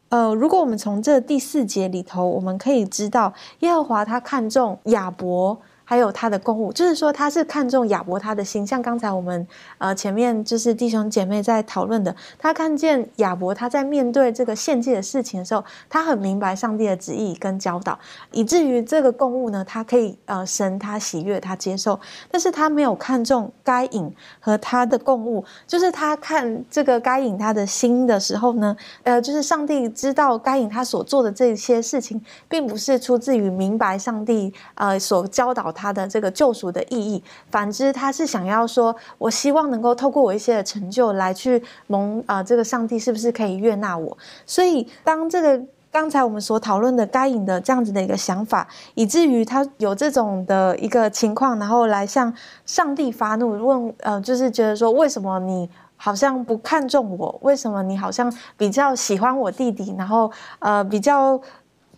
[0.09, 9.47] 呃，如果我们从这第四节里头，我们可以知道耶和华他看中亚伯还有他的公务，就是说他是看重亚伯他的心，像刚才我们
[9.77, 17.97] 呃前面就是弟兄姐妹在讨论的，他看见亚伯他在面对这个献祭的事情的时候，他很明白上帝的旨意跟教导，
[18.33, 21.97] 以至于这个公务呢，他可以呃神他喜悦他接受，
[22.29, 35.73] 但是他没有看重该隐和他的公务，就是他看这个该隐他的心的时候呢，呃，就是上帝知道该隐他所做的这些事情，并不是出自于明白上帝呃所教导。
[35.77, 44.17] 他的这个救赎的意义，反之，他是想要说，我希望能够透过我一些的成就来去蒙啊，这个上帝是不是可以悦纳我？
[44.47, 45.61] 所以，当这个
[45.91, 52.33] 刚才我们所讨论的该隐的这样子的一个想法，以至于他有这种的一个情况，然后来向
[52.65, 57.39] 上帝发怒，问呃，就是觉得说，为什么你好像不看重我？
[57.43, 59.95] 为什么你好像比较喜欢我弟弟？
[59.97, 61.39] 然后呃，比较。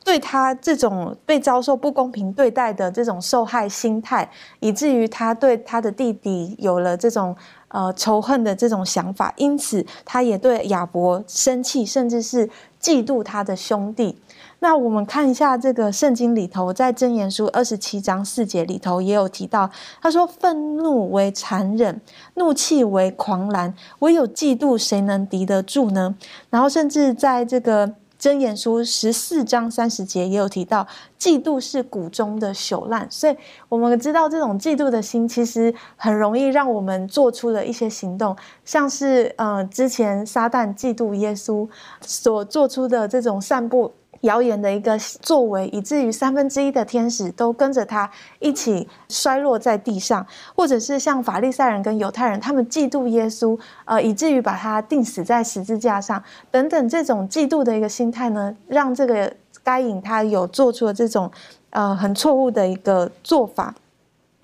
[0.04, 4.28] 对他这种被遭受不公平对待的这种受害心态，
[4.60, 7.36] 以至于他对他的弟弟有了这种
[7.68, 12.50] 呃仇恨的这种想法，因此他也对亚伯生气，甚至是
[12.82, 14.18] 嫉妒他的兄弟。
[14.62, 19.70] 那我们看一下这个圣经里头，在箴言书二十七章四节里头也有提到，
[20.02, 22.02] 他说：“愤怒为残忍，
[22.34, 26.16] 怒气为狂澜，唯有嫉妒，谁能敌得住呢？”
[26.50, 27.94] 然后甚至在这个。
[28.20, 30.86] 箴言书十四章三十节也有提到，
[31.18, 33.36] 嫉妒是谷中的朽烂，所以
[33.70, 41.66] 我们知道这种嫉妒的心，其实很容易让我们做出了一些行动，像是嗯之前撒旦嫉妒耶稣
[42.02, 43.94] 所做出的这种散布。
[44.22, 59.32] 谣言的一个作为，以至于三分之一的天使都跟着他一起衰落在地上，或者是像法利赛人跟犹太人，他们嫉妒耶稣，呃，以至于把他钉死在十字架上，等等，这种嫉妒的一个心态呢，让这个
[59.64, 61.32] 该隐他有做出了这种
[61.70, 63.74] 呃很错误的一个做法。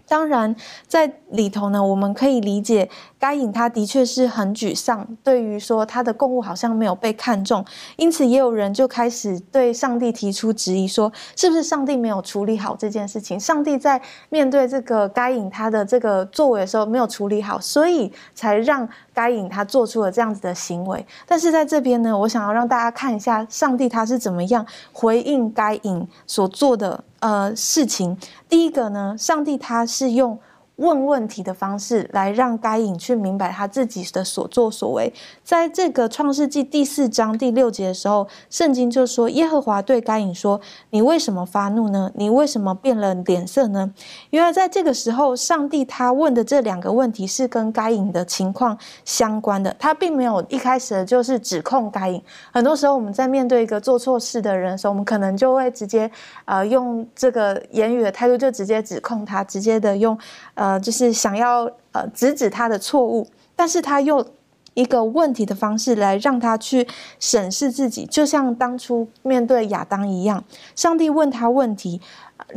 [0.07, 0.55] 当然，
[0.87, 2.87] 在里头呢，我们可以理解。
[3.25, 13.39] 该隐他的确是很沮丧，对于说他的贡物好像没有被看中，因此也有人就开始对上帝提出质疑，说是不是上帝没有处理好这件事情？
[13.39, 21.03] 上帝在面对这个该隐他的这个作为的时候没有处理好，所以才让该隐他做出了这样子的行为。
[21.25, 28.15] 但是在这边呢，我想要让大家看一下上帝他是怎么样回应该隐所做的呃事情。
[28.47, 30.37] 第一个呢，上帝他是用。
[30.77, 35.13] 问问题的方式来让该隐去明白他自己的所作所为。
[35.43, 40.59] 在这个创世纪第四章第六节的时候，圣经就说：“耶和华对该隐说
[40.91, 42.11] ：‘你为什么发怒呢？
[42.15, 43.93] 你为什么变了脸色呢？’
[44.31, 49.73] 原来在这个时候，上帝他问的这两个问题是跟该隐的情况相关的。
[49.79, 52.21] 他并没有一开始就是指控该隐。
[52.51, 56.11] 很多时候我们在面对一个做错事的人的时候，我们可能就会直接
[56.43, 60.17] 呃用这个言语的态度就直接指控他，直接的用
[60.55, 60.64] 呃。
[60.65, 64.25] 呃，就是想要呃直指他的错误，但是他用
[64.73, 66.87] 一个问题的方式来让他去
[67.19, 70.43] 审视自己，就像当初面对亚当一样，
[70.75, 72.01] 上帝问他问题，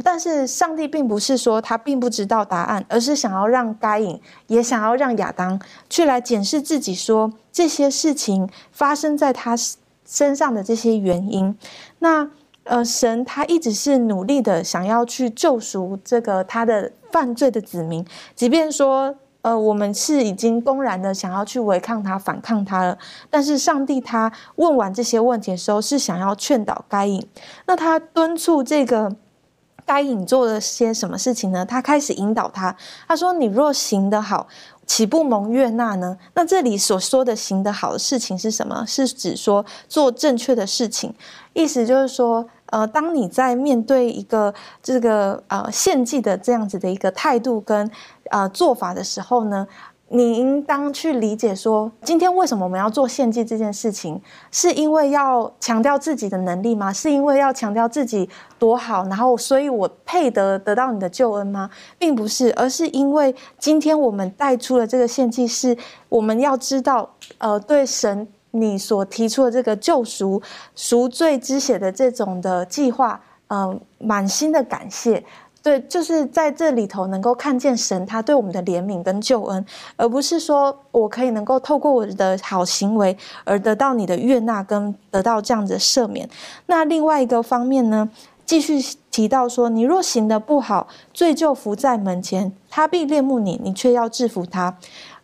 [0.02, 9.54] 但是上帝并不是说他并不知道答案，而是想要让该隐也想要让亚当去来检视自己，说这些事情发生在他
[10.06, 11.54] 身上的这些原因，
[11.98, 12.30] 那。
[12.68, 18.04] 呃，神他一直是努力的，想要去救赎这个他的犯罪的子民，
[18.34, 22.98] 即便说，呃，我们是已经公然的想要去违抗他、反抗他了，
[23.30, 27.26] 但是上帝他问完这些问题的时候，是想要劝导该隐，
[27.66, 29.16] 那他敦促这个
[29.86, 31.64] 该隐做了些什么事情呢？
[31.64, 32.76] 他开始引导他，
[33.08, 34.46] 他说：“你若行得好。”
[34.88, 36.16] 岂不蒙悦纳呢？
[36.32, 38.86] 那这里所说的行得好的事情是什么？
[38.86, 41.14] 是指说做正确的事情，
[41.52, 47.90] 意思就是说，呃，当你在面对一个这个呃献祭的这样子的一个态度跟
[48.30, 49.66] 呃做法的时候呢？
[50.10, 54.18] 你应当去理解说，今天为什么我们要做献祭这件事情，
[54.50, 56.90] 是因为要强调自己的能力吗？
[56.90, 58.26] 是因为要强调自己
[58.58, 61.68] 多好，然后所以我配得得到你的救恩吗？
[61.98, 65.76] 并不是，而是因为今天我们带出了这个献祭，是
[66.08, 70.40] 我们要知道，呃，对神你所提出的这个救赎、
[70.74, 75.24] 赎罪之血的这种的计划，嗯，满心的感谢。
[75.60, 83.14] 对，就是在这里头能够看见神他对我们的怜悯跟救恩，而不是说我可以能够透过我的好行为
[83.44, 86.26] 而得到你的悦纳跟得到这样子赦免。
[86.66, 88.08] 那另外一个方面呢，
[88.46, 94.78] 继续提到说，你若行的不好，罪就伏在门前，他必恋慕你，你却要制服他。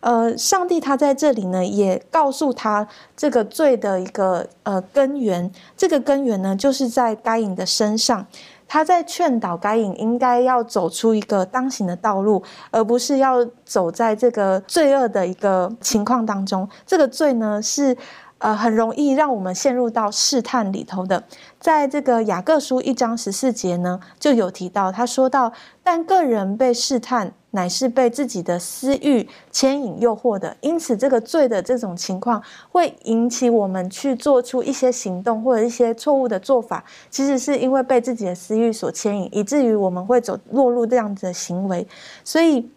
[0.05, 2.87] 呃，上帝他在这里呢，也告诉他
[3.17, 8.27] 这个罪的一个呃根源，这个根源呢，就是在该隐的身上。
[8.69, 16.69] 他在劝导该隐应该要走出一个当行的道路，而不是要走在这个罪恶的一个情况当中。
[16.87, 17.97] 这个罪呢是。
[18.39, 21.23] 呃，很容易让我们陷入到试探里头的。
[21.59, 25.51] 在这个雅各书一章十四节呢，就有提到，他说到，
[25.83, 30.55] 但个人被试探，乃是被自己的私欲牵引诱惑的。
[30.61, 41.87] 因此，这个罪的这种情况，会引起我们去做出一些行动或者一些错误的做法，其实是因为被自己的私欲所牵引，以至于我们会走落入这样子的行为。
[42.25, 42.69] 所以。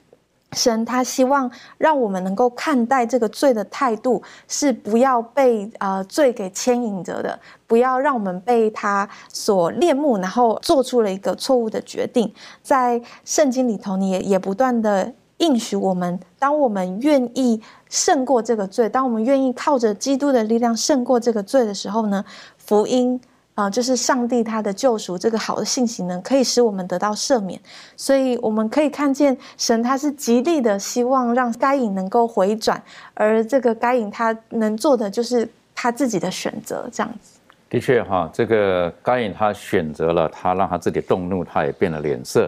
[0.53, 7.37] 神他希望让我们能够看待这个罪的态度是不要被呃罪给牵引着的，
[7.67, 12.33] 不要让我们被他所恋慕，然后做出了一个错误的决定。
[12.63, 22.23] 在圣经里头，你也也不断的应许我们，当我们愿意胜过这个罪，当我们愿意靠着基督的力量胜过这个罪的时候呢，
[22.57, 23.19] 福音。
[23.58, 27.60] 啊，就是上帝他的救赎这个好的信息呢，可以使我们得到赦免。
[27.95, 32.80] 所以我们可以看见神他是极力的希望让该隐能够回转，
[33.16, 37.39] 而这个该隐他能做的就是他自己的选择，这样子。
[37.68, 42.47] 的确哈，这个该隐他选择了，他让他自己动怒，他也变了脸色。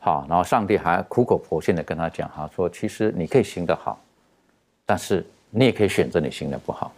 [0.00, 3.98] 好，然后上帝还苦口婆心的跟他讲哈，说其实你可以行得好，
[4.84, 6.92] 但是你也可以选择你行的不好，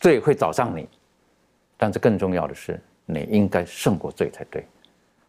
[0.00, 0.88] 罪会找上你。
[1.84, 4.64] 但是更重要的是，你应该胜过罪才对。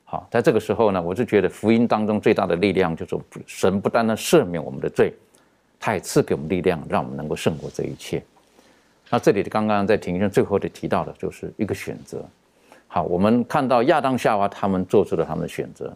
[0.06, 5.14] 好，在这个时候呢，我就觉得福音当中最大的力量就是神不单单赦免我们的罪，
[5.78, 8.24] 他也赐给我们力量，让我们能够胜过这一切。
[9.10, 12.24] 那这里的刚刚在庭上最后的提到的就是一个选择。
[12.88, 15.93] 好，我们看到亚当夏娃他们做出了他们的选择，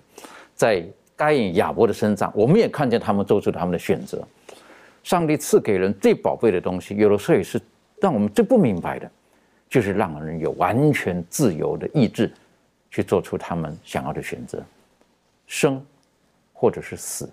[0.54, 0.86] 在
[1.16, 4.22] 该隐亚伯的身上，我们也看见他们做出了他们的选择。
[5.04, 7.62] 上帝赐给人最宝贵的东西，有的时候也是
[8.02, 9.10] 让我们最不明白的。
[9.70, 12.32] 就是让人有完全自由的意志，
[12.90, 14.64] 去做出他们想要的选择，
[15.46, 15.80] 生
[16.54, 17.30] 或者是死。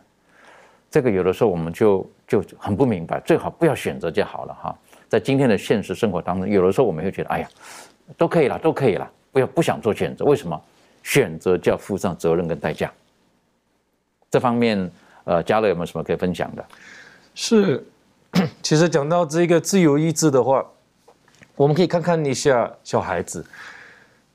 [0.91, 4.78] 这个有的时候我们就就很不明白，最好不要选择就好了哈。
[5.09, 7.49] 在今天的现实生活当中，有的时候我们会觉得，哎呀，
[8.18, 10.24] 都可以了，都可以了，不要不想做选择。
[10.24, 10.61] 为什么？
[11.03, 12.93] 选择就要负上责任跟代价。
[14.30, 14.91] 这方面，
[15.24, 16.64] 呃，嘉乐有没有什么可以分享的？
[17.34, 17.87] 是，
[18.61, 20.66] 其实讲到这个自由意志的话。
[21.57, 23.45] 我们可以看看一下小孩子，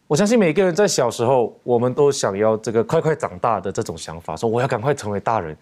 [0.07, 5.55] 我相信每个人在小时候，我们都想要这个快快长大的这种想法，说我要赶快成为大人。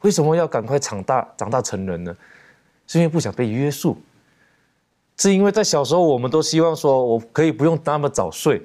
[0.00, 2.16] 为什么要赶快长大、长大成人呢？
[2.86, 3.96] 是因为不想被约束，
[5.18, 8.60] 是因为在小时候我们都希望说，我可以不用那么早睡，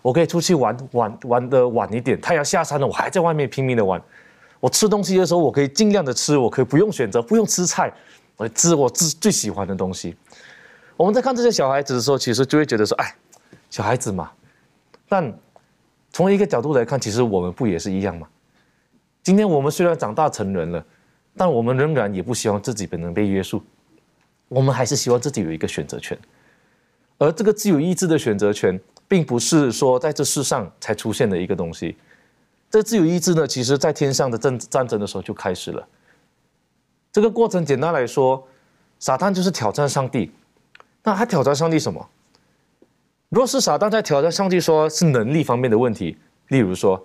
[0.00, 4.00] 我可以出去玩玩玩的晚一点，太阳下山了，我还在外面拼命的玩。
[4.60, 7.92] 我吃东西的时候，我可以尽量的吃，我可以不用选择，不用吃菜，
[8.36, 10.14] 我吃我自最喜欢的东西。
[11.00, 13.16] 我们在看这些小孩子的时候，其实就会觉得说，哎，
[13.70, 14.30] 小孩子嘛。
[15.08, 15.34] 但
[16.12, 18.28] 从一个角度来看，其实我们不也是一样吗？
[19.22, 20.84] 今天我们虽然长大成人了，
[21.38, 23.62] 但我们仍然也不希望自己本能被约束，
[24.48, 26.18] 我们还是希望自己有一个选择权。
[27.16, 28.78] 而这个自由意志的选择权，
[29.08, 31.96] 并不是说在这世上才出现的一个东西。
[32.68, 35.88] 这自由意志呢，其实在天上的战战争的时候就开始了。
[37.10, 38.46] 这个过程简单来说，
[38.98, 40.30] 撒旦就是挑战上帝。
[41.02, 42.08] 那他挑战上帝什么？
[43.30, 47.00] 若是撒旦在挑战上帝，说是能力方面的问题，例如说，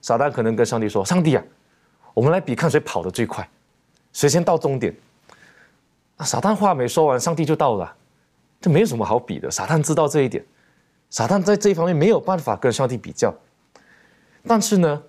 [0.00, 1.44] 撒旦可能跟上帝说：“上帝啊，
[2.12, 3.48] 我们来比看谁跑得最快，
[4.12, 4.92] 谁先到终点。”
[6.18, 7.94] 那撒旦话没说完，上帝就到了，
[8.60, 9.50] 这没有什么好比的。
[9.50, 10.44] 撒旦知道这一点，
[11.08, 13.32] 撒旦在这一方面没有办法跟上帝比较。
[14.46, 15.02] 但是呢，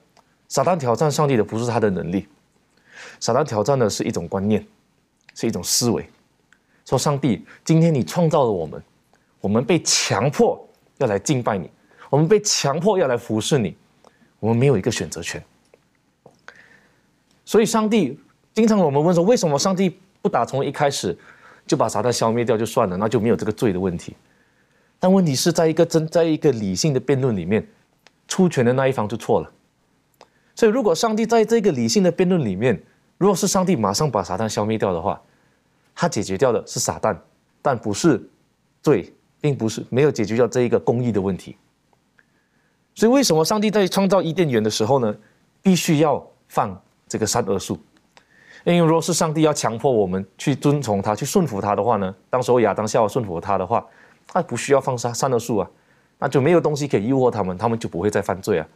[0.48, 2.28] 撒旦挑战上帝的不是他的能力，
[3.20, 4.66] 撒旦挑战的是一种观念，
[5.34, 6.08] 是一种思维。
[6.86, 8.82] 说上帝，今天你创造了我们，
[9.40, 10.68] 我们被强迫
[10.98, 11.70] 要来敬拜你，
[12.10, 13.76] 我们被强迫要来服侍你，
[14.40, 15.42] 我们没有一个选择权。
[17.46, 18.20] 所以，上帝
[18.54, 21.18] 经常我们问说，为什么上帝不打从一开始
[21.66, 24.16] 就把撒旦消灭掉就算了，那就没有这个罪的问题？
[25.00, 27.66] 但问题是在一个真在一个理性的辩论里面，
[28.28, 29.52] 出权的那一方就错了。
[30.56, 32.82] 所以，如果上帝在这个理性的辩论里面，
[33.18, 35.22] 如果是上帝马上把撒旦消灭掉的话，
[36.02, 37.16] 他解决掉的是撒旦，
[37.62, 38.28] 但不是
[38.82, 41.56] 罪，并不是没有解决掉这一个公义的问题。
[42.96, 45.16] 所以，为什么上帝在创造伊甸园的时候呢，
[45.62, 46.76] 必须要放
[47.08, 47.78] 这个善恶树？
[48.64, 53.86] 因为如果是上帝要强迫我们去遵从他、去顺服他的话呢，当时候亚当夏娃顺服他的话，
[54.26, 55.70] 他不需要放善善恶树啊，
[56.18, 58.68] 那就没有东西可以诱惑他们，他们就不会再犯罪啊。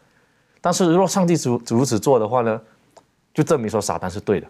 [0.61, 2.61] 但是如果上帝如如此做的话呢，
[3.33, 4.47] 就证明说撒旦是对的。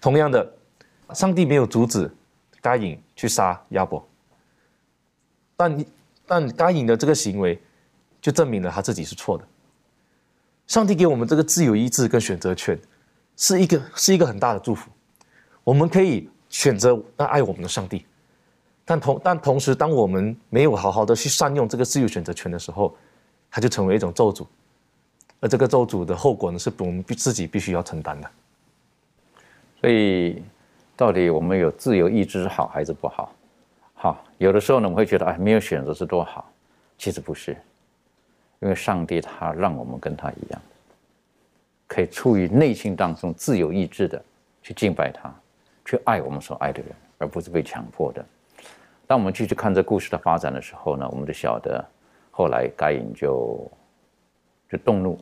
[0.00, 0.50] 同样的。
[1.14, 2.10] 上帝没有阻止
[2.60, 4.06] 该隐去杀亚伯，
[5.56, 5.84] 但
[6.26, 7.60] 但该隐的这个行为，
[8.20, 9.44] 就证明了他自己是错的。
[10.66, 12.76] 上帝给我们这个自由意志跟选择权，
[13.36, 14.90] 是一个是一个很大的祝福。
[15.62, 18.04] 我们可以选择那爱我们的上帝，
[18.84, 22.96] 但同但同时，当我们没有好好的去善用这个自由选择权的时候，
[23.50, 24.46] 它就成为一种咒诅。
[25.38, 28.30] 而这个咒诅的后果呢，是我们自己必须要承担的。
[29.80, 30.42] 所以，
[30.96, 33.30] 到底我们有自由意志是好还是不好？
[33.94, 36.50] 好，有的时候呢，我们会觉得哎，没有选择是多好，
[36.96, 37.56] 其实不是。
[38.60, 40.60] 因为上帝他让我们跟他一样，
[41.86, 44.20] 可以出于内心当中自由意志的
[44.62, 45.30] 去敬拜他，
[45.84, 48.24] 去爱我们所爱的人，而不是被强迫的。
[49.06, 51.84] 当我们继续看这故事的发展的时候呢，我们就晓得，
[52.30, 53.70] 后来该隐就
[54.70, 55.18] 就动怒，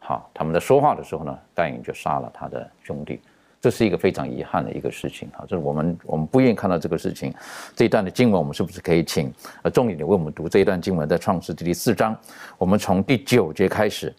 [0.00, 3.20] 好，他们在说话的时候呢，该隐就杀了他的兄弟。
[3.62, 5.46] 这是一个非常遗憾的一个事情啊！
[5.46, 7.32] 就是我们我们不愿意看到这个事情。
[7.76, 9.32] 这一段的经文，我们是不是可以请
[9.62, 12.18] 呃重点的为我们读这一段经文，在创世纪第四章，
[12.58, 14.12] 我们从第九节开始，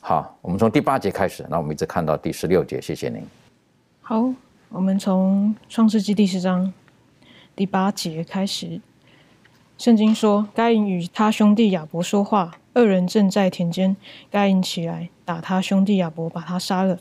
[0.00, 2.78] 好，我们从第八节开始，那我们一直看到第十六节。
[2.78, 3.22] 谢谢您。
[4.02, 4.30] 好，
[4.68, 6.70] 我们从创世纪第四章
[7.56, 8.82] 第八节开始。
[9.78, 13.96] 圣经说，该隐与他兄弟亚伯说话，二人正在田间，
[14.30, 16.98] 该隐起来打他兄弟亚伯，把他杀了。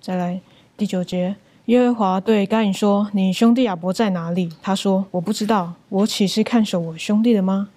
[0.00, 0.40] 再来。
[0.76, 5.74] 第九节，耶和华对该隐说：“你兄弟亚伯在哪里？”他说：“我不知道。
[5.88, 7.68] 我岂是看守我兄弟的吗？”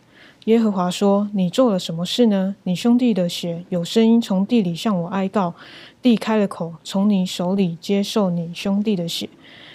[0.45, 2.55] 耶和华说：“你做了什么事呢？
[2.63, 5.53] 你兄弟的血有声音从地里向我哀告，
[6.01, 9.29] 地开了口，从你手里接受你兄弟的血。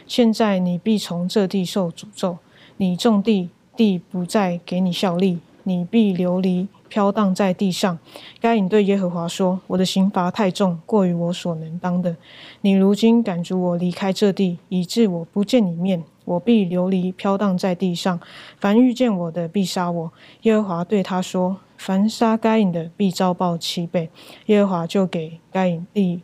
[0.09, 2.39] 现在你必从这地受诅咒，
[2.79, 7.99] 你种地，地不再给你效力，你必流离。”飘荡在地上，
[8.39, 12.15] 该隐对耶和华说：“我的刑罚太重，过于我所能当的。
[12.61, 18.21] 你如今赶逐我离开这地，以致我不见你面，我必流离飘荡在地上。
[18.61, 20.13] 凡遇见我的，必杀我。”
[20.43, 24.11] 耶和华对他说：“凡杀该隐的，必遭报七倍。”
[24.45, 26.21] 耶和华就给该隐立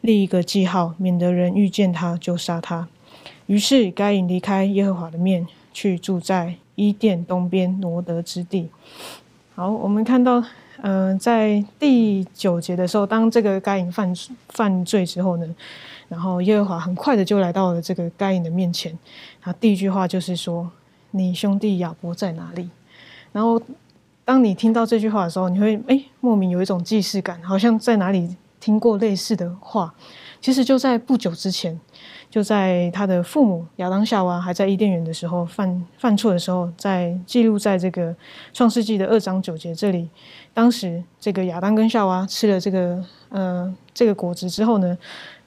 [0.00, 2.88] 立一个记号，免得人遇见他就杀他。
[3.44, 8.70] 于是该隐离开耶和华的面，去住在伊甸东边挪得之地。
[9.60, 10.42] 好，我们看到，
[10.80, 14.10] 嗯，在第九节的时候，当这个该隐犯
[14.48, 15.46] 犯罪之后呢，
[16.08, 18.98] 然后耶和华很快的就来到了这个该隐的面前，
[19.38, 20.70] 他第一句话就是说
[21.12, 22.70] ：“你兄弟亚伯在哪里？”
[23.32, 23.60] 然后，
[24.24, 29.94] 当你听到这句话的时候，你会哎莫名有一种既视感，好像在哪里听过类似的话。
[30.40, 31.80] 其实就在不久之前。
[32.30, 38.14] 就在他的父母亚当夏娃还在伊甸园的时候犯犯错的时候，在记录在这个
[38.52, 40.08] 创世纪的二章九节这里。
[40.54, 44.96] 当时这个亚当跟夏娃吃了这个呃这个果子之后呢，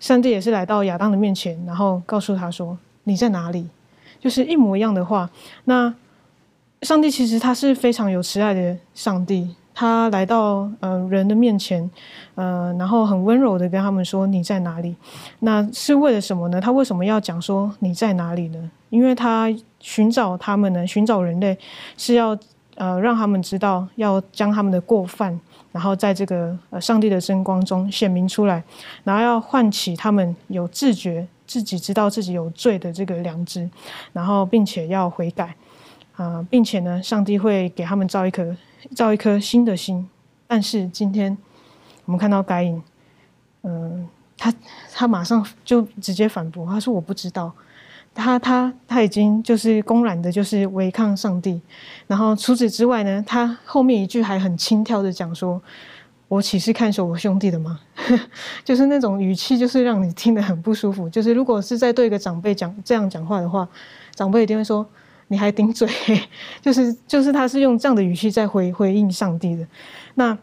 [0.01, 3.65] 上帝也是来到亚当的面前，然后告诉他说：“你在哪里？”
[4.19, 5.29] 就是一模一样的话。
[5.63, 5.95] 那
[6.81, 9.55] 上帝其实他是非常有慈爱的上帝。
[9.75, 11.89] 他来到呃人的面前，
[12.35, 14.95] 呃，然后很温柔的跟他们说：“你在哪里？”
[15.39, 16.61] 那是为了什么呢？
[16.61, 18.71] 他为什么要讲说你在哪里呢？
[18.89, 19.47] 因为他
[19.79, 21.57] 寻找他们呢，寻找人类
[21.97, 22.37] 是要
[22.75, 25.39] 呃让他们知道，要将他们的过犯，
[25.71, 28.63] 然后在这个呃上帝的真光中显明出来，
[29.03, 33.67] 然后要唤起他们有自觉，自己知道自己有罪的这个良知，
[34.11, 35.55] 然后并且要悔改
[36.15, 38.55] 啊，并且呢，上帝会给他们造一颗。
[38.95, 40.09] 造一颗新的心，
[40.47, 41.37] 但是今天
[42.05, 42.81] 我们看到该隐，
[43.63, 44.07] 嗯，
[44.37, 44.53] 他
[44.93, 47.51] 他马上就直接反驳，他说我不知道，
[48.13, 51.61] 他他他已经就是公然的，就是违抗上帝。
[52.07, 55.61] 然后除此之外呢，他后面一句还很轻佻的讲说
[56.27, 57.79] ：“我岂是看守我兄弟的吗？”
[58.65, 61.09] 就是那种语气，就是让你听得很不舒服。
[61.09, 63.67] 就是如果是在对一个长辈讲这样讲话的话，
[64.13, 64.85] 长辈一定会说。
[65.33, 65.89] 你还顶嘴，
[66.61, 69.65] 就是就是他是用这样的语气在回回应上帝的。
[70.13, 70.37] 那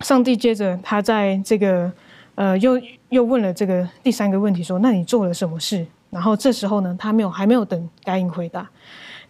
[0.00, 1.92] 上帝接着他在这个
[2.34, 8.66] 呃又又问了这个第三个问题，说：“那你做了什么事？”然后这时候呢，他没有还没有等该隐回答，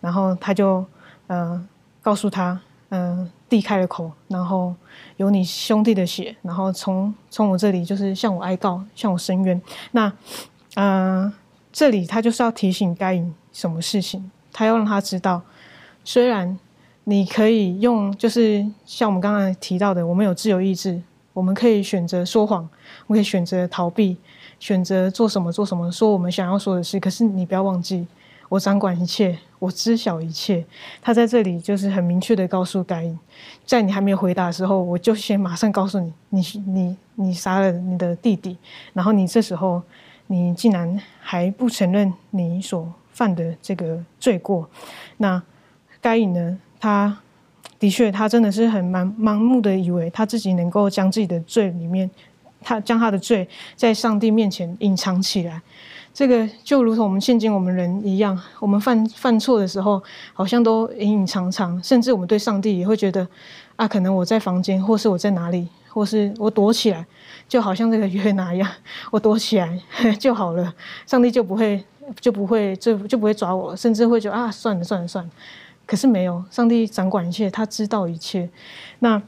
[0.01, 0.87] 然后他就
[1.27, 1.61] 呃
[2.01, 4.73] 告诉他：“嗯，地开了口，然后
[5.17, 10.13] 有你兄弟的血，然后从从我这里就是向我哀告，向我申冤。”那
[10.77, 11.33] 嗯，
[11.73, 14.31] 这里他就是要提醒该隐什么事情？
[14.55, 15.43] 他要让他知道，
[16.05, 16.57] 虽然
[17.03, 21.03] 你可以用，就是像我们刚刚提到的，我们有自由意志，
[21.33, 22.67] 我们可以选择说谎，
[23.09, 24.17] 我可以选择逃避，
[24.61, 27.01] 选择做什么做什么，说我们想要说的事。
[27.01, 28.07] 可是你不要忘记，
[28.49, 30.65] 我掌管一切，我知晓一切。
[31.03, 33.19] 他在这里就是很明确的告诉该隐，
[33.67, 38.57] 在你还没有回答的时候，我就先马上告诉你，你你你杀了你的弟弟，
[38.93, 39.83] 然后你这时候
[40.29, 42.91] 你竟然还不承认你所。
[43.15, 44.69] 犯的这个罪过，
[45.17, 45.43] 那
[46.03, 46.59] 该隐呢？
[46.79, 47.17] 他
[47.79, 52.11] 的确，他真的是很盲盲目的以为他自己能够将自己的罪里面，
[52.61, 55.63] 他将他的罪在上帝面前隐藏起来。
[56.13, 60.03] 这个就如同我们现今我们人一样，我们犯犯错的时候，
[60.33, 63.27] 好像都隐隐藏藏，甚至我们对上帝也会觉得，
[63.77, 67.05] 啊，可能我在房间，或是我在哪里，或是我躲起来，
[67.49, 68.71] 就好像这个约拿一样，
[69.11, 69.81] 我躲起来
[70.21, 70.73] 就好了，
[71.07, 71.83] 上帝就不会
[72.21, 75.31] 就不会就就不会抓我了，甚至会觉得啊，算了算了算了。
[75.87, 78.49] 可是没有，上帝掌管一切，他知道一切。
[79.01, 79.23] 那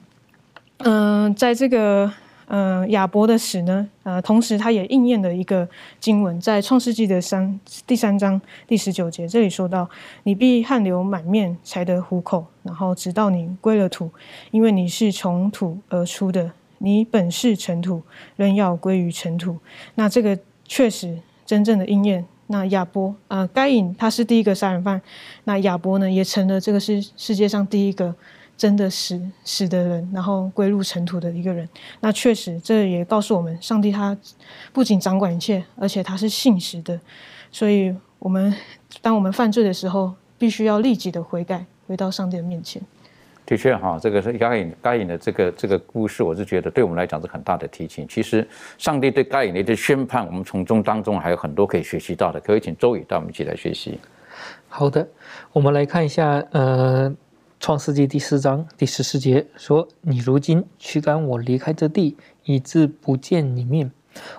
[0.79, 2.13] 嗯，在这个。
[2.49, 3.89] 呃，亚伯的死呢？
[4.05, 5.69] 呃，同时他也应验了一个
[5.99, 7.59] 经文，在创世纪的三
[7.89, 9.91] 第三章第十九节，这里说到
[10.23, 14.09] ：“你必汗流满面才得糊口，然后直到你归了土，
[14.53, 18.01] 因为你是从土而出的，你本是尘土，
[18.37, 19.59] 仍要归于尘土。”
[19.97, 22.25] 那这个确实真正的应验。
[22.49, 25.01] 那亚伯，呃，该隐他是第一个杀人犯，
[25.45, 28.15] 那亚伯呢，也成了这个世世界上第一个。
[28.59, 31.69] 真的死死的人，然后归入尘土的一个人，
[32.01, 34.17] 那确实，这也告诉我们，上帝他
[34.73, 36.99] 不仅掌管一切，而且他是信实的。
[37.53, 38.57] 所以，我们
[39.03, 42.81] 当我们犯罪的时候，必须要立即的悔改，回到上帝的面前。
[43.47, 48.07] 的确，哈，这个是该隐该隐的这个这个故事，我是觉得对我们来讲是很大的提醒。
[48.09, 52.41] 其实，上帝对该隐的宣判，我们从中当中还有很多可以学习到的。
[52.41, 53.99] 可以请周宇带我们一起来学习。
[54.69, 55.09] 好的，
[55.53, 57.15] 我们来看一下，呃。
[57.59, 63.91] 创世纪第四章第十四节说：“你如今驱赶我离开这地，以致不见你面，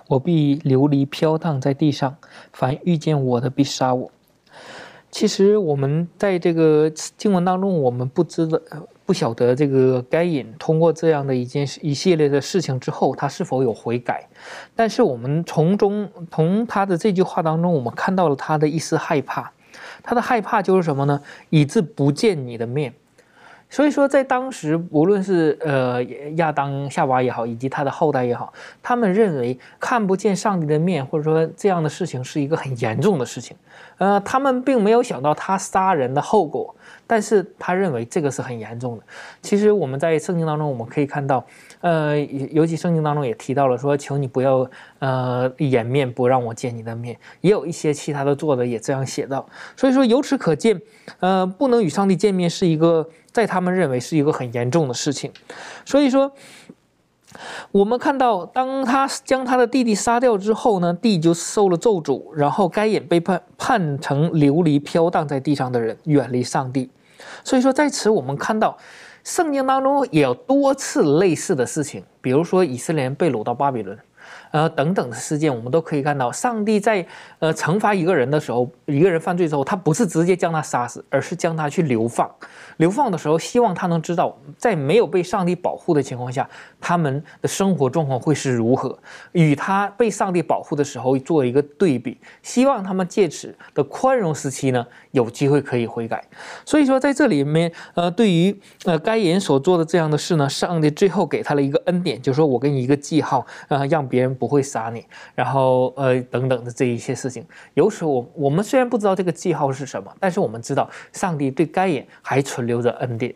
[0.06, 2.16] 我必流离飘荡在地上。
[2.52, 4.08] 凡遇见我的，必杀我。”
[5.10, 8.62] 其实我们在这个经文当中，我们不知的、
[9.08, 14.28] 不晓得这个该隐通过这样的一件一系列的事情之后，他是否有悔改。
[14.76, 19.50] 但是我们从中从他的这句话当中，我们看到了他的一丝害怕。
[20.02, 21.22] 他的害怕就是什么呢？
[21.48, 22.92] 以致不见你的面。
[23.70, 26.02] 所以说，在当时，无论是呃
[26.36, 28.52] 亚当、夏娃也好，以及他的后代也好，
[28.82, 33.56] 他们认为看不见上帝的面，或者说这样的事情是一个很严重的事情。
[33.96, 36.74] 呃，他们并没有想到他杀人的后果，
[37.08, 39.02] 但是他认为这个是很严重的。
[39.42, 41.44] 其实我们在圣经当中，我们可以看到。
[41.80, 42.18] 呃，
[42.50, 49.48] 尤其圣经当中也提到了说，求你不要呃掩面不让我见你的面，也有一些其他的作者也这样写道。
[49.76, 50.82] 所以说，由此可见，
[51.20, 55.32] 呃，不能与上帝见面是一个在他们认为是一个很严重的事情。
[55.84, 56.32] 所以说，
[57.70, 66.90] 我们看到当他将他的弟弟杀掉之后呢，地就受了咒诅，然后该隐被判判成流离飘荡在地上的人，远离上帝。
[67.44, 68.76] 所以说，在此我们看到。
[69.24, 73.98] 圣经当中也有多次类似的事情，比如说以色列人被掳到巴比伦。
[74.50, 77.06] 呃，等等的事件，我们都可以看到，上帝在
[77.38, 82.30] 呃惩罚一个人的时候，一个人犯罪之后，他不是直接将他杀死，而是将他去流放。
[82.78, 86.48] 流放的时候，希望他能知道，在没有被上帝保护的情况下，
[86.80, 88.98] 他们的生活状况会是如何，
[89.32, 96.24] 与他被上帝保护的时候做一个对比，希望他们借此的宽容时期呢，有机会可以悔改。
[96.64, 104.37] 所以说，在这里面，呃，对于呃该隐所做的这样的事呢，上帝最后给他了一个恩典，就是说我给你一个记号，呃，让别人。
[104.38, 113.34] 不会杀你，然后呃等等的这一些事情，有时我我们虽然不知道这个记号是什么，但是我们知道上帝对该隐还存留着恩典。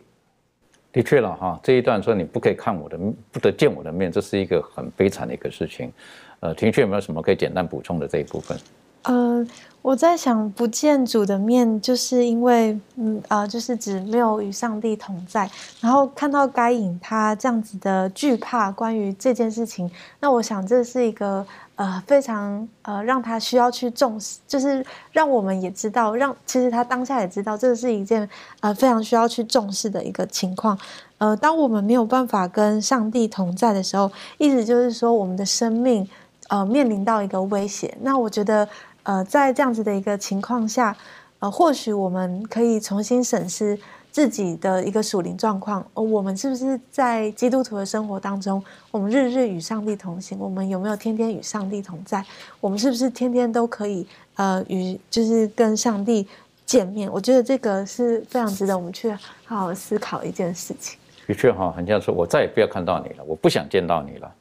[0.91, 2.97] 的确了哈，这一段说你不可以看我的，
[3.31, 5.91] 不得见我的面，这是一个很悲惨的一个事情。
[6.39, 8.57] 呃，庭训有没有什么可以简单补充的这一部分？
[9.03, 9.45] 呃，
[9.81, 15.49] 我在想，不见主的面，就是因为，嗯啊，就是指没有与上帝同在。
[15.81, 19.91] 然后看到该隐他这样子的惧怕，关于这件事情，
[20.21, 21.45] 那我想这是一个
[21.75, 28.27] 呃非常呃让他需要去重视，就是让我们也知道，让其实他当下也知道，这是一件
[28.61, 30.79] 呃非常需要去重视的一个情况。
[31.17, 36.07] 呃，当我们没有办法跟上帝同在的时候，意思就是说我们的生命
[36.47, 37.93] 呃面临到一个威胁。
[37.99, 38.65] 那我觉得。
[39.03, 40.95] 呃，在这样子的一个情况下，
[41.39, 43.77] 呃，或许我们可以重新审视
[44.11, 45.85] 自己的一个属灵状况。
[45.93, 50.37] 呃我们是不是在基督徒的生活当中，我们日日与上帝同行？
[50.39, 52.23] 我们有没有天天与上帝同在？
[52.61, 56.27] 我们是不是天天都可以呃与就是跟上帝
[56.65, 57.11] 见面？
[57.11, 59.11] 我觉得这个是非常值得我们去
[59.45, 60.97] 好好思考一件事情。
[61.27, 64.31] 的确哈，很像说，我再也不要看到你了，我不想见到你了。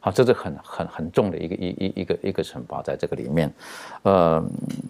[0.00, 3.52] 好，这是很很很重的一个一一一个一个惩罚，在这个里面，
[4.02, 4.40] 呃，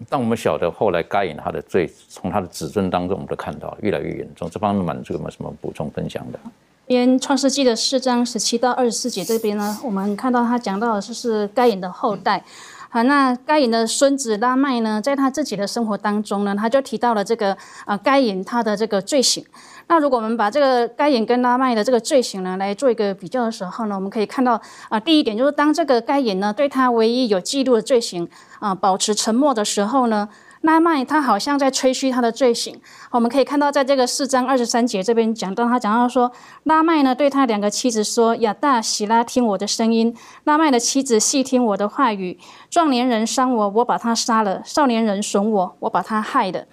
[0.07, 4.47] 但我们晓得后来该隐他的罪，从他的子孙当中，我们都看到越来越严重。
[4.49, 6.39] 这方面满足有没有什么补充分享的？
[6.85, 12.43] 边创世纪的四章十七到二十四节这边呢，我们看到他讲到的就是该隐的后代。
[12.91, 17.55] 好，那该隐的孙子拉麦呢，在他自己的生活当中呢，他就提到了这个
[17.85, 19.43] 啊，该隐他的这个罪行。
[19.89, 28.29] 那如果我们把这个该隐跟拉麦的这个罪行呢来做一个比较的时候呢，我们可以看到啊，第一点就是当这个该隐呢对他唯一有记录的罪行
[28.59, 30.29] 啊保持沉默的时候呢。
[30.61, 32.81] 拉麦他好像在吹嘘他的罪行，
[33.11, 36.29] 我们可以看到，在这个四章二十三节这边讲到，他讲到说，
[36.63, 40.13] 拉麦呢对他两个妻子说：“亚大、喜拉，听我的声音。”
[40.43, 42.37] 拉麦的妻子细听我的话语。
[42.69, 46.65] 壮年人伤我，我把他杀了；少年人损我，我把他害了。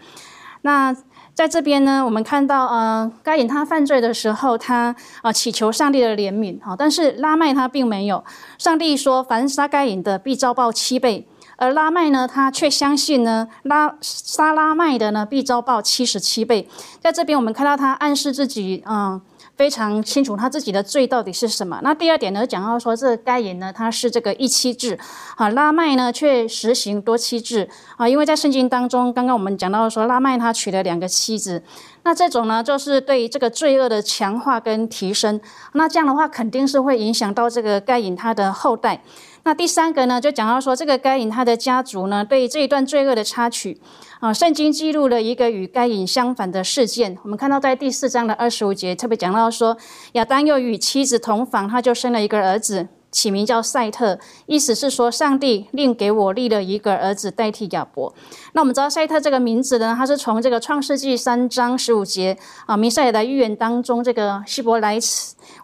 [0.62, 0.93] 那
[1.37, 8.24] 在这边呢，我们看到，呃，该隐他犯罪的时候，他啊祈求上帝的怜悯，哈，但是拉麦他并没有。
[8.57, 11.28] 上帝说：“凡杀该隐的，必遭报七倍。”
[11.59, 16.66] 而拉麦呢，他却相信呢，拉杀拉麦的呢，必遭报七十七倍。
[17.01, 19.20] 在这边，我们看到他暗示自己，嗯，
[19.57, 21.81] 非常清楚他自己的罪到底是什么。
[21.83, 24.99] 那第二点呢，讲到说，这该隐呢，他是这个一妻制，
[25.37, 31.63] 啊，拉麦呢却实行多妻制，啊，因为在圣经当中，刚刚我们讲到说，拉麦他娶了两个妻子，
[32.03, 35.41] 那这种呢，就是对这个罪恶的强化跟提升。
[35.73, 39.03] 那这样的话，肯定是会影响到这个该隐他的后代。
[39.47, 43.80] 那第三个呢，就讲到说，这个该隐他的家族呢，对这一段罪恶的插曲，
[44.18, 47.16] 啊，圣经记录了一个与该隐相反的事件。
[47.22, 49.76] 我们看到在第四章的二十五节，特别讲到说，
[50.14, 52.88] 亚当又与妻子同房，他就生了一个儿子。
[53.12, 58.12] 起名叫赛特，意思是说上帝另给我立了一个儿子代替亚伯。
[58.53, 62.36] 那我们知道赛特这个名字呢，它是从这个创世纪三章十五节
[62.66, 64.99] 啊弥赛亚的预言当中这个希伯来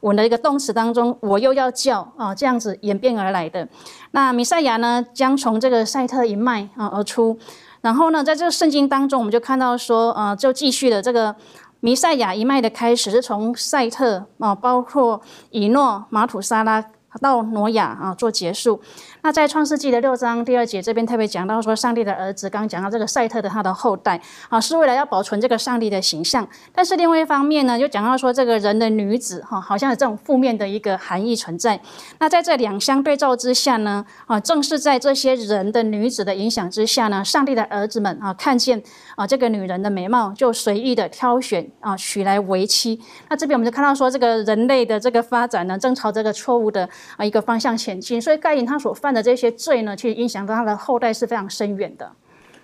[0.03, 3.67] 我的一个动词当中，我又要叫啊这样子演变而来的。
[4.11, 7.39] 那弥赛亚呢将从这个赛特一脉啊而出。
[7.81, 11.35] 然后呢，在这个圣经当中，我们就看到说啊，就继续的这个
[11.81, 16.85] 弥赛亚一脉的开始是从赛特啊，包括以诺、马土沙拉。
[17.21, 18.81] 到挪亚啊做结束。
[19.25, 26.47] 那在创世纪的六章第二节这边特别讲到说，上帝的儿子刚讲到这个赛特的他的后代啊，是为了要保存这个上帝的形象。
[26.75, 31.81] 但是另外一方面呢，就讲到说这个人的女子哈，好像有这种负面的一个含义存在。
[32.19, 38.83] 那在这两相对照之下呢，啊，正是在这些人的女子的影响之下呢，上帝的儿子们啊，看见
[39.15, 43.01] 啊这个女人的美貌，就随意的挑选啊娶来为妻。
[43.29, 46.89] 那这边我们就看到说，这个人类的这个发展呢，正朝这个错误的。
[47.17, 52.11] 啊，一个方向前进，所以盖因他所犯的这些罪呢，其实影响到他的后代是非常深远的。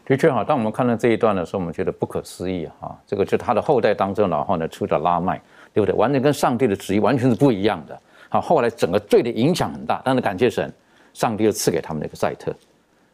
[0.05, 2.99] 的确哈，当我们看到这一段的时候，我们觉得不可思议哈。
[3.07, 5.39] 这个就他的后代当中，然后呢出了拉麦，
[5.75, 5.95] 对不对？
[5.95, 8.01] 完全跟上帝的旨意完全是不一样的。
[8.31, 10.73] 好，后来整个罪的影响很大，但是感谢神，
[11.13, 12.55] 上帝又赐给他们那个赛特，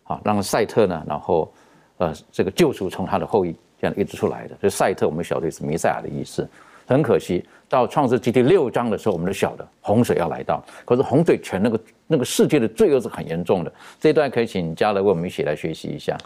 [0.05, 1.53] 好，让赛特呢，然后
[1.99, 4.57] 呃，这个救赎从他的后裔这样一直出来的。
[4.61, 6.49] 所以赛特我们晓得是弥赛亚的意思。
[6.87, 7.43] 很可惜，
[7.75, 10.65] 到创世纪第六章的时候，我们都晓得洪水要来到。
[10.85, 13.73] 可是洪水全那个那个世界的罪恶是很严重的。
[13.99, 16.17] 这一段可以请嘉乐为我们一起来学习一下。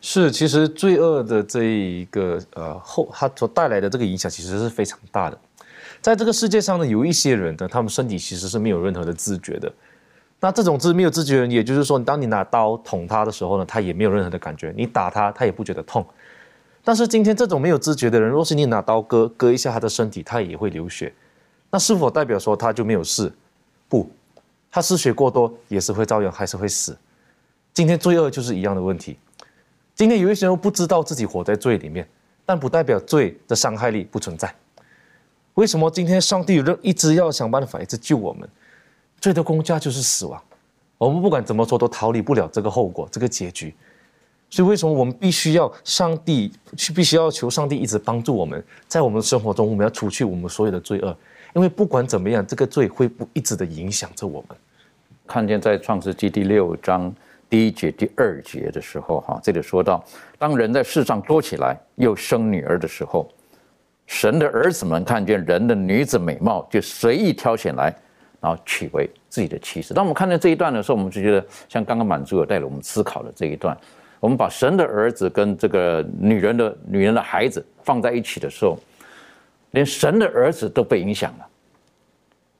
[0.00, 5.38] 是，其实罪恶的这一个呃后，它所带来的这个影响其实是非常大的。
[6.00, 9.70] 在这个世界上呢，有一些人呢，他们身体其实是没有任何的知觉的。
[10.40, 16.06] 那这种自没有知觉人，也就是说，当你拿刀捅他的时候呢，他也没有任何的感觉；你打他，他也不觉得痛。
[16.86, 21.12] 但是今天这种没有知觉的人，若是你拿刀割割一下他的身体，他也会流血，
[21.68, 23.32] 那是否代表说他就没有事？
[23.88, 24.08] 不，
[24.70, 26.96] 他失血过多也是会照样还是会死。
[27.74, 29.18] 今天罪恶就是一样的问题。
[29.96, 32.08] 今天有一些人不知道自己活在罪里面，
[32.44, 34.54] 但不代表罪的伤害力不存在。
[35.54, 38.48] 为什么今天上帝一直要想办法一直救我们？
[39.20, 40.40] 罪的公价就是死亡，
[40.98, 43.74] 我们不管怎么说都逃离不了这个后果，这个结局。
[44.48, 51.14] 所以，为什么我们必须要上帝去，必须要求上帝一直帮助我们，在我们的生活中，我们要除去我们所有的罪恶，
[51.54, 54.56] 因为不管怎么样，这个罪会不一直的影响着我们。
[55.26, 57.12] 看见在创世纪第六章
[57.50, 60.02] 第一节、第二节的时候，哈，这里说到，
[60.38, 63.28] 当人在世上多起来，又生女儿的时候，
[64.06, 67.92] 神的儿子们看见人的女子美貌，就随意挑选来，
[68.40, 69.92] 然后娶为自己的妻子。
[69.92, 73.76] 当我们看见这一段的时候，我们就觉得，像刚刚满足有带了我们思考的这一段。
[74.20, 78.78] 我们把神的儿子跟这个女人的女人的孩子放在一起的时候，
[79.72, 81.46] 连神的儿子都被影响了，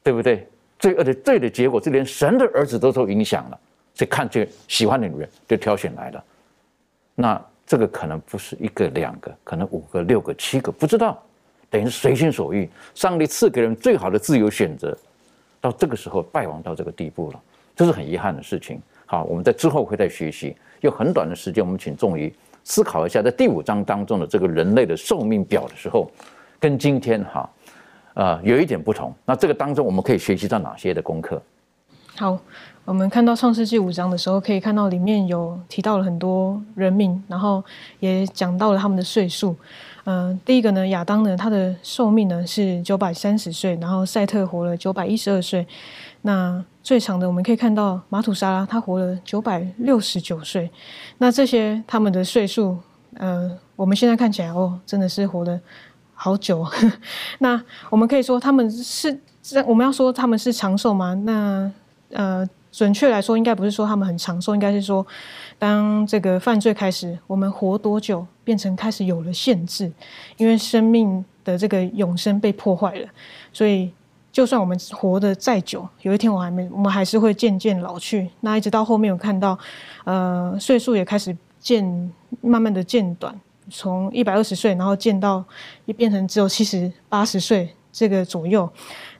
[0.02, 0.46] 对不对？
[0.78, 3.58] 罪恶的罪的结果，就连神的儿子都受影响了。
[3.94, 6.24] 所以看这喜欢的女人就挑选来了，
[7.14, 11.18] 那这个可能不是一个两个，可能五个六个七个，不知道，
[11.70, 12.68] 等于随心所欲。
[12.94, 14.94] 上帝赐给人最好的自由选择，
[15.62, 17.40] 到这个时候败亡到这个地步了，
[17.74, 18.78] 这是很遗憾的事情。
[19.06, 20.54] 好，我们在之后会再学习。
[20.80, 22.32] 用很短的时间，我们请众宇
[22.64, 26.10] 思考一下，在第五章当中的这个人类的寿命表的时候，
[26.58, 27.48] 跟今天哈，
[28.14, 29.14] 呃，有一点不同。
[29.24, 31.40] 那这个当中我们可以学习到哪些的功课？
[32.16, 32.38] 好，
[32.84, 37.62] 我们看到创世纪五章的时候，可以看到里面有提到了很多人名，然后
[38.00, 39.54] 也讲到了他们的岁数。
[40.04, 45.66] 嗯，第一个呢，亚当呢，他的寿命呢是九百三十岁，然后赛特活了九百一十二岁。
[46.26, 50.68] 那最长的我们可以看到马土沙拉，他活了九百六十九岁。
[51.18, 52.76] 那这些他们的岁数，
[53.14, 55.60] 呃，我们现在看起来哦，真的是活了
[56.14, 56.66] 好久。
[57.38, 59.16] 那我们可以说他们是，
[59.64, 61.14] 我们要说他们是长寿吗？
[61.14, 61.70] 那
[62.10, 62.46] 呃。
[62.72, 65.06] 准确来说，应该不是说他们很长寿，应该是说，
[65.58, 69.90] 当这个犯罪开始，我们活多久变成开始有了限制，
[70.36, 73.08] 因为生命的这个永生被破坏了，
[73.50, 73.90] 所以
[74.36, 78.28] 就算我们活得再久，有一天我还没，我们还是会渐渐老去。
[78.40, 79.58] 那一直到后面，我看到，
[80.04, 81.82] 呃，岁数也开始渐
[82.42, 83.34] 慢慢的渐短，
[83.70, 85.42] 从一百二十岁，然后渐到
[85.86, 88.70] 也变成只有七十八十岁这个左右。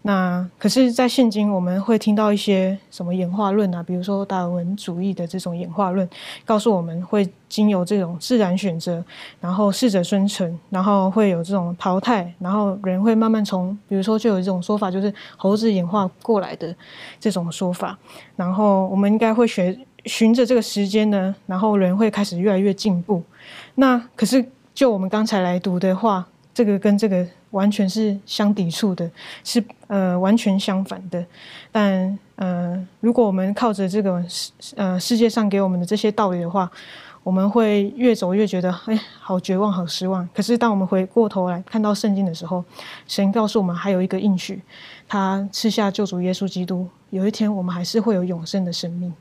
[0.07, 6.09] 那可是，在现今我们会听到一些什么演化论啊，比如说达尔文主义的这种演化论，
[6.45, 9.05] 告诉我们会经由这种自然选择，
[9.41, 16.73] 然后适者生存，然后会有这种淘汰，然后人会慢慢从，比如说就有一种说法，就是猴子演化过来的
[17.19, 17.99] 这种说法，
[18.37, 23.21] 然后我们应该会学循着这个时间呢，然后人会开始越来越进步。
[23.75, 27.27] 那可是就我们刚才来读的话，这个跟这个。
[27.51, 29.11] 完全是相抵触的，
[29.45, 31.25] 是呃完全相反的。
[31.73, 36.71] 但呃，如果我们靠着这个世呃世界上给我们的这些道理的话，
[37.23, 40.29] 我们会越走越觉得哎，好绝望，好失望。
[40.35, 42.65] 可是当我们回过头来看到圣经的时候，
[43.09, 44.61] 神告诉我们还有一个应许，
[45.09, 49.13] 他赐下救主耶稣基督，有一天我们还是会有永生的生命。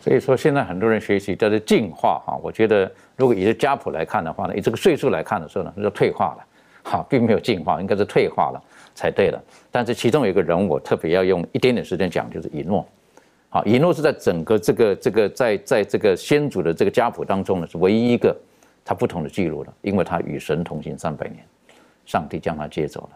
[0.00, 2.38] 所以说，现在很多人学习叫做进化哈。
[2.42, 6.46] 我觉得，如果以这家谱来看的话呢，以这个岁数来看的时候呢，就退化了。
[6.90, 8.60] 好，并没有进化，应该是退化了
[8.96, 9.40] 才对了。
[9.70, 12.84] 但是其中有一个人物，我特别要用一点点时间讲，就是以诺。
[13.48, 18.36] 好，以诺是在整个这个这个在在这个先祖的这个家谱当中呢，是唯一一个
[18.84, 21.38] 他不同的记录了，因为他与神同行三百年，
[22.06, 23.10] 上帝将他接走了。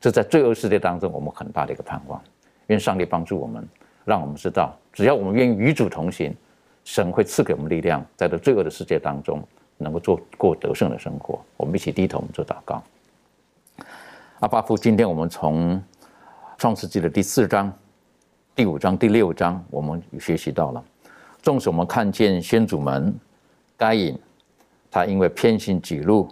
[0.00, 2.20] 这在罪恶世界当中，我们很大的一个盼望。
[2.66, 3.64] 愿上帝帮助我们，
[4.04, 6.34] 让我们知道，只要我们愿意与主同行，
[6.82, 9.40] 神会赐给我们力量，在这罪恶的世界当中，
[9.78, 11.40] 能够做过得胜的生活。
[11.56, 12.82] 我们一起低头，我们做祷告。
[14.42, 15.80] 阿巴夫，今天我们从
[16.58, 17.72] 创世纪的第四章、
[18.56, 20.84] 第五章、第六章，我们学习到了。
[21.40, 23.14] 纵使我们看见先祖们
[23.76, 24.18] 该隐，
[24.90, 26.28] 他因为偏心己路，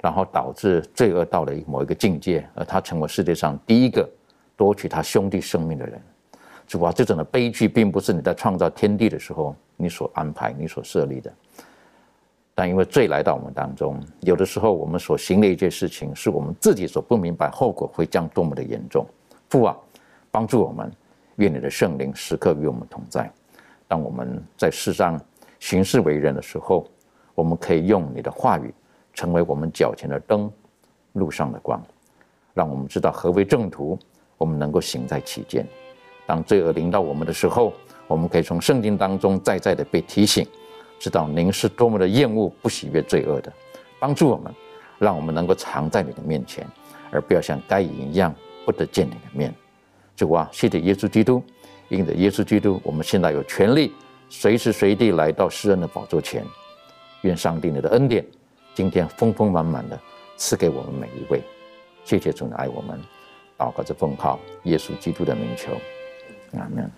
[0.00, 4.08] 然后导致罪恶到了某一个境界，而他成为世界上第一个
[4.56, 6.00] 夺取他兄弟生命的人。
[6.68, 11.34] 主啊，这种的悲剧，并不是你在创造天地的时候你所安排、你所设立的。
[12.54, 19.04] 但因为罪来到我们当中，有的时候我们所行的一件事情，是我们自己所不明白后果会将多么的严重。
[19.48, 19.76] 父啊，
[20.30, 20.90] 帮助我们，
[21.36, 23.28] 愿你的圣灵时刻与我们同在。
[23.88, 25.20] 当我们在世上
[25.58, 26.86] 行事为人的时候，
[27.34, 28.72] 我们可以用你的话语，
[29.12, 30.48] 成为我们脚前的灯，
[31.14, 31.82] 路上的光，
[32.54, 33.98] 让我们知道何为正途，
[34.38, 35.66] 我们能够行在其间。
[36.24, 37.72] 当罪恶临到我们的时候，
[38.06, 40.46] 我们可以从圣经当中再再的被提醒。
[41.04, 43.52] 知道您是多么的厌恶、不喜悦罪恶的，
[44.00, 44.50] 帮助我们，
[44.98, 46.66] 让我们能够藏在你的面前，
[47.10, 48.34] 而不要像该隐一样
[48.64, 49.54] 不得见你的面。
[50.16, 51.42] 主啊，谢谢耶稣基督，
[51.90, 53.92] 因着耶稣基督，我们现在有权利
[54.30, 56.42] 随时随地来到施恩的宝座前。
[57.20, 58.24] 愿上帝你的恩典
[58.74, 60.00] 今天丰丰满满的
[60.38, 61.42] 赐给我们每一位。
[62.02, 62.98] 谢谢主爱我们，
[63.58, 65.72] 祷告着奉靠耶稣基督的名求，
[66.58, 66.90] 阿门。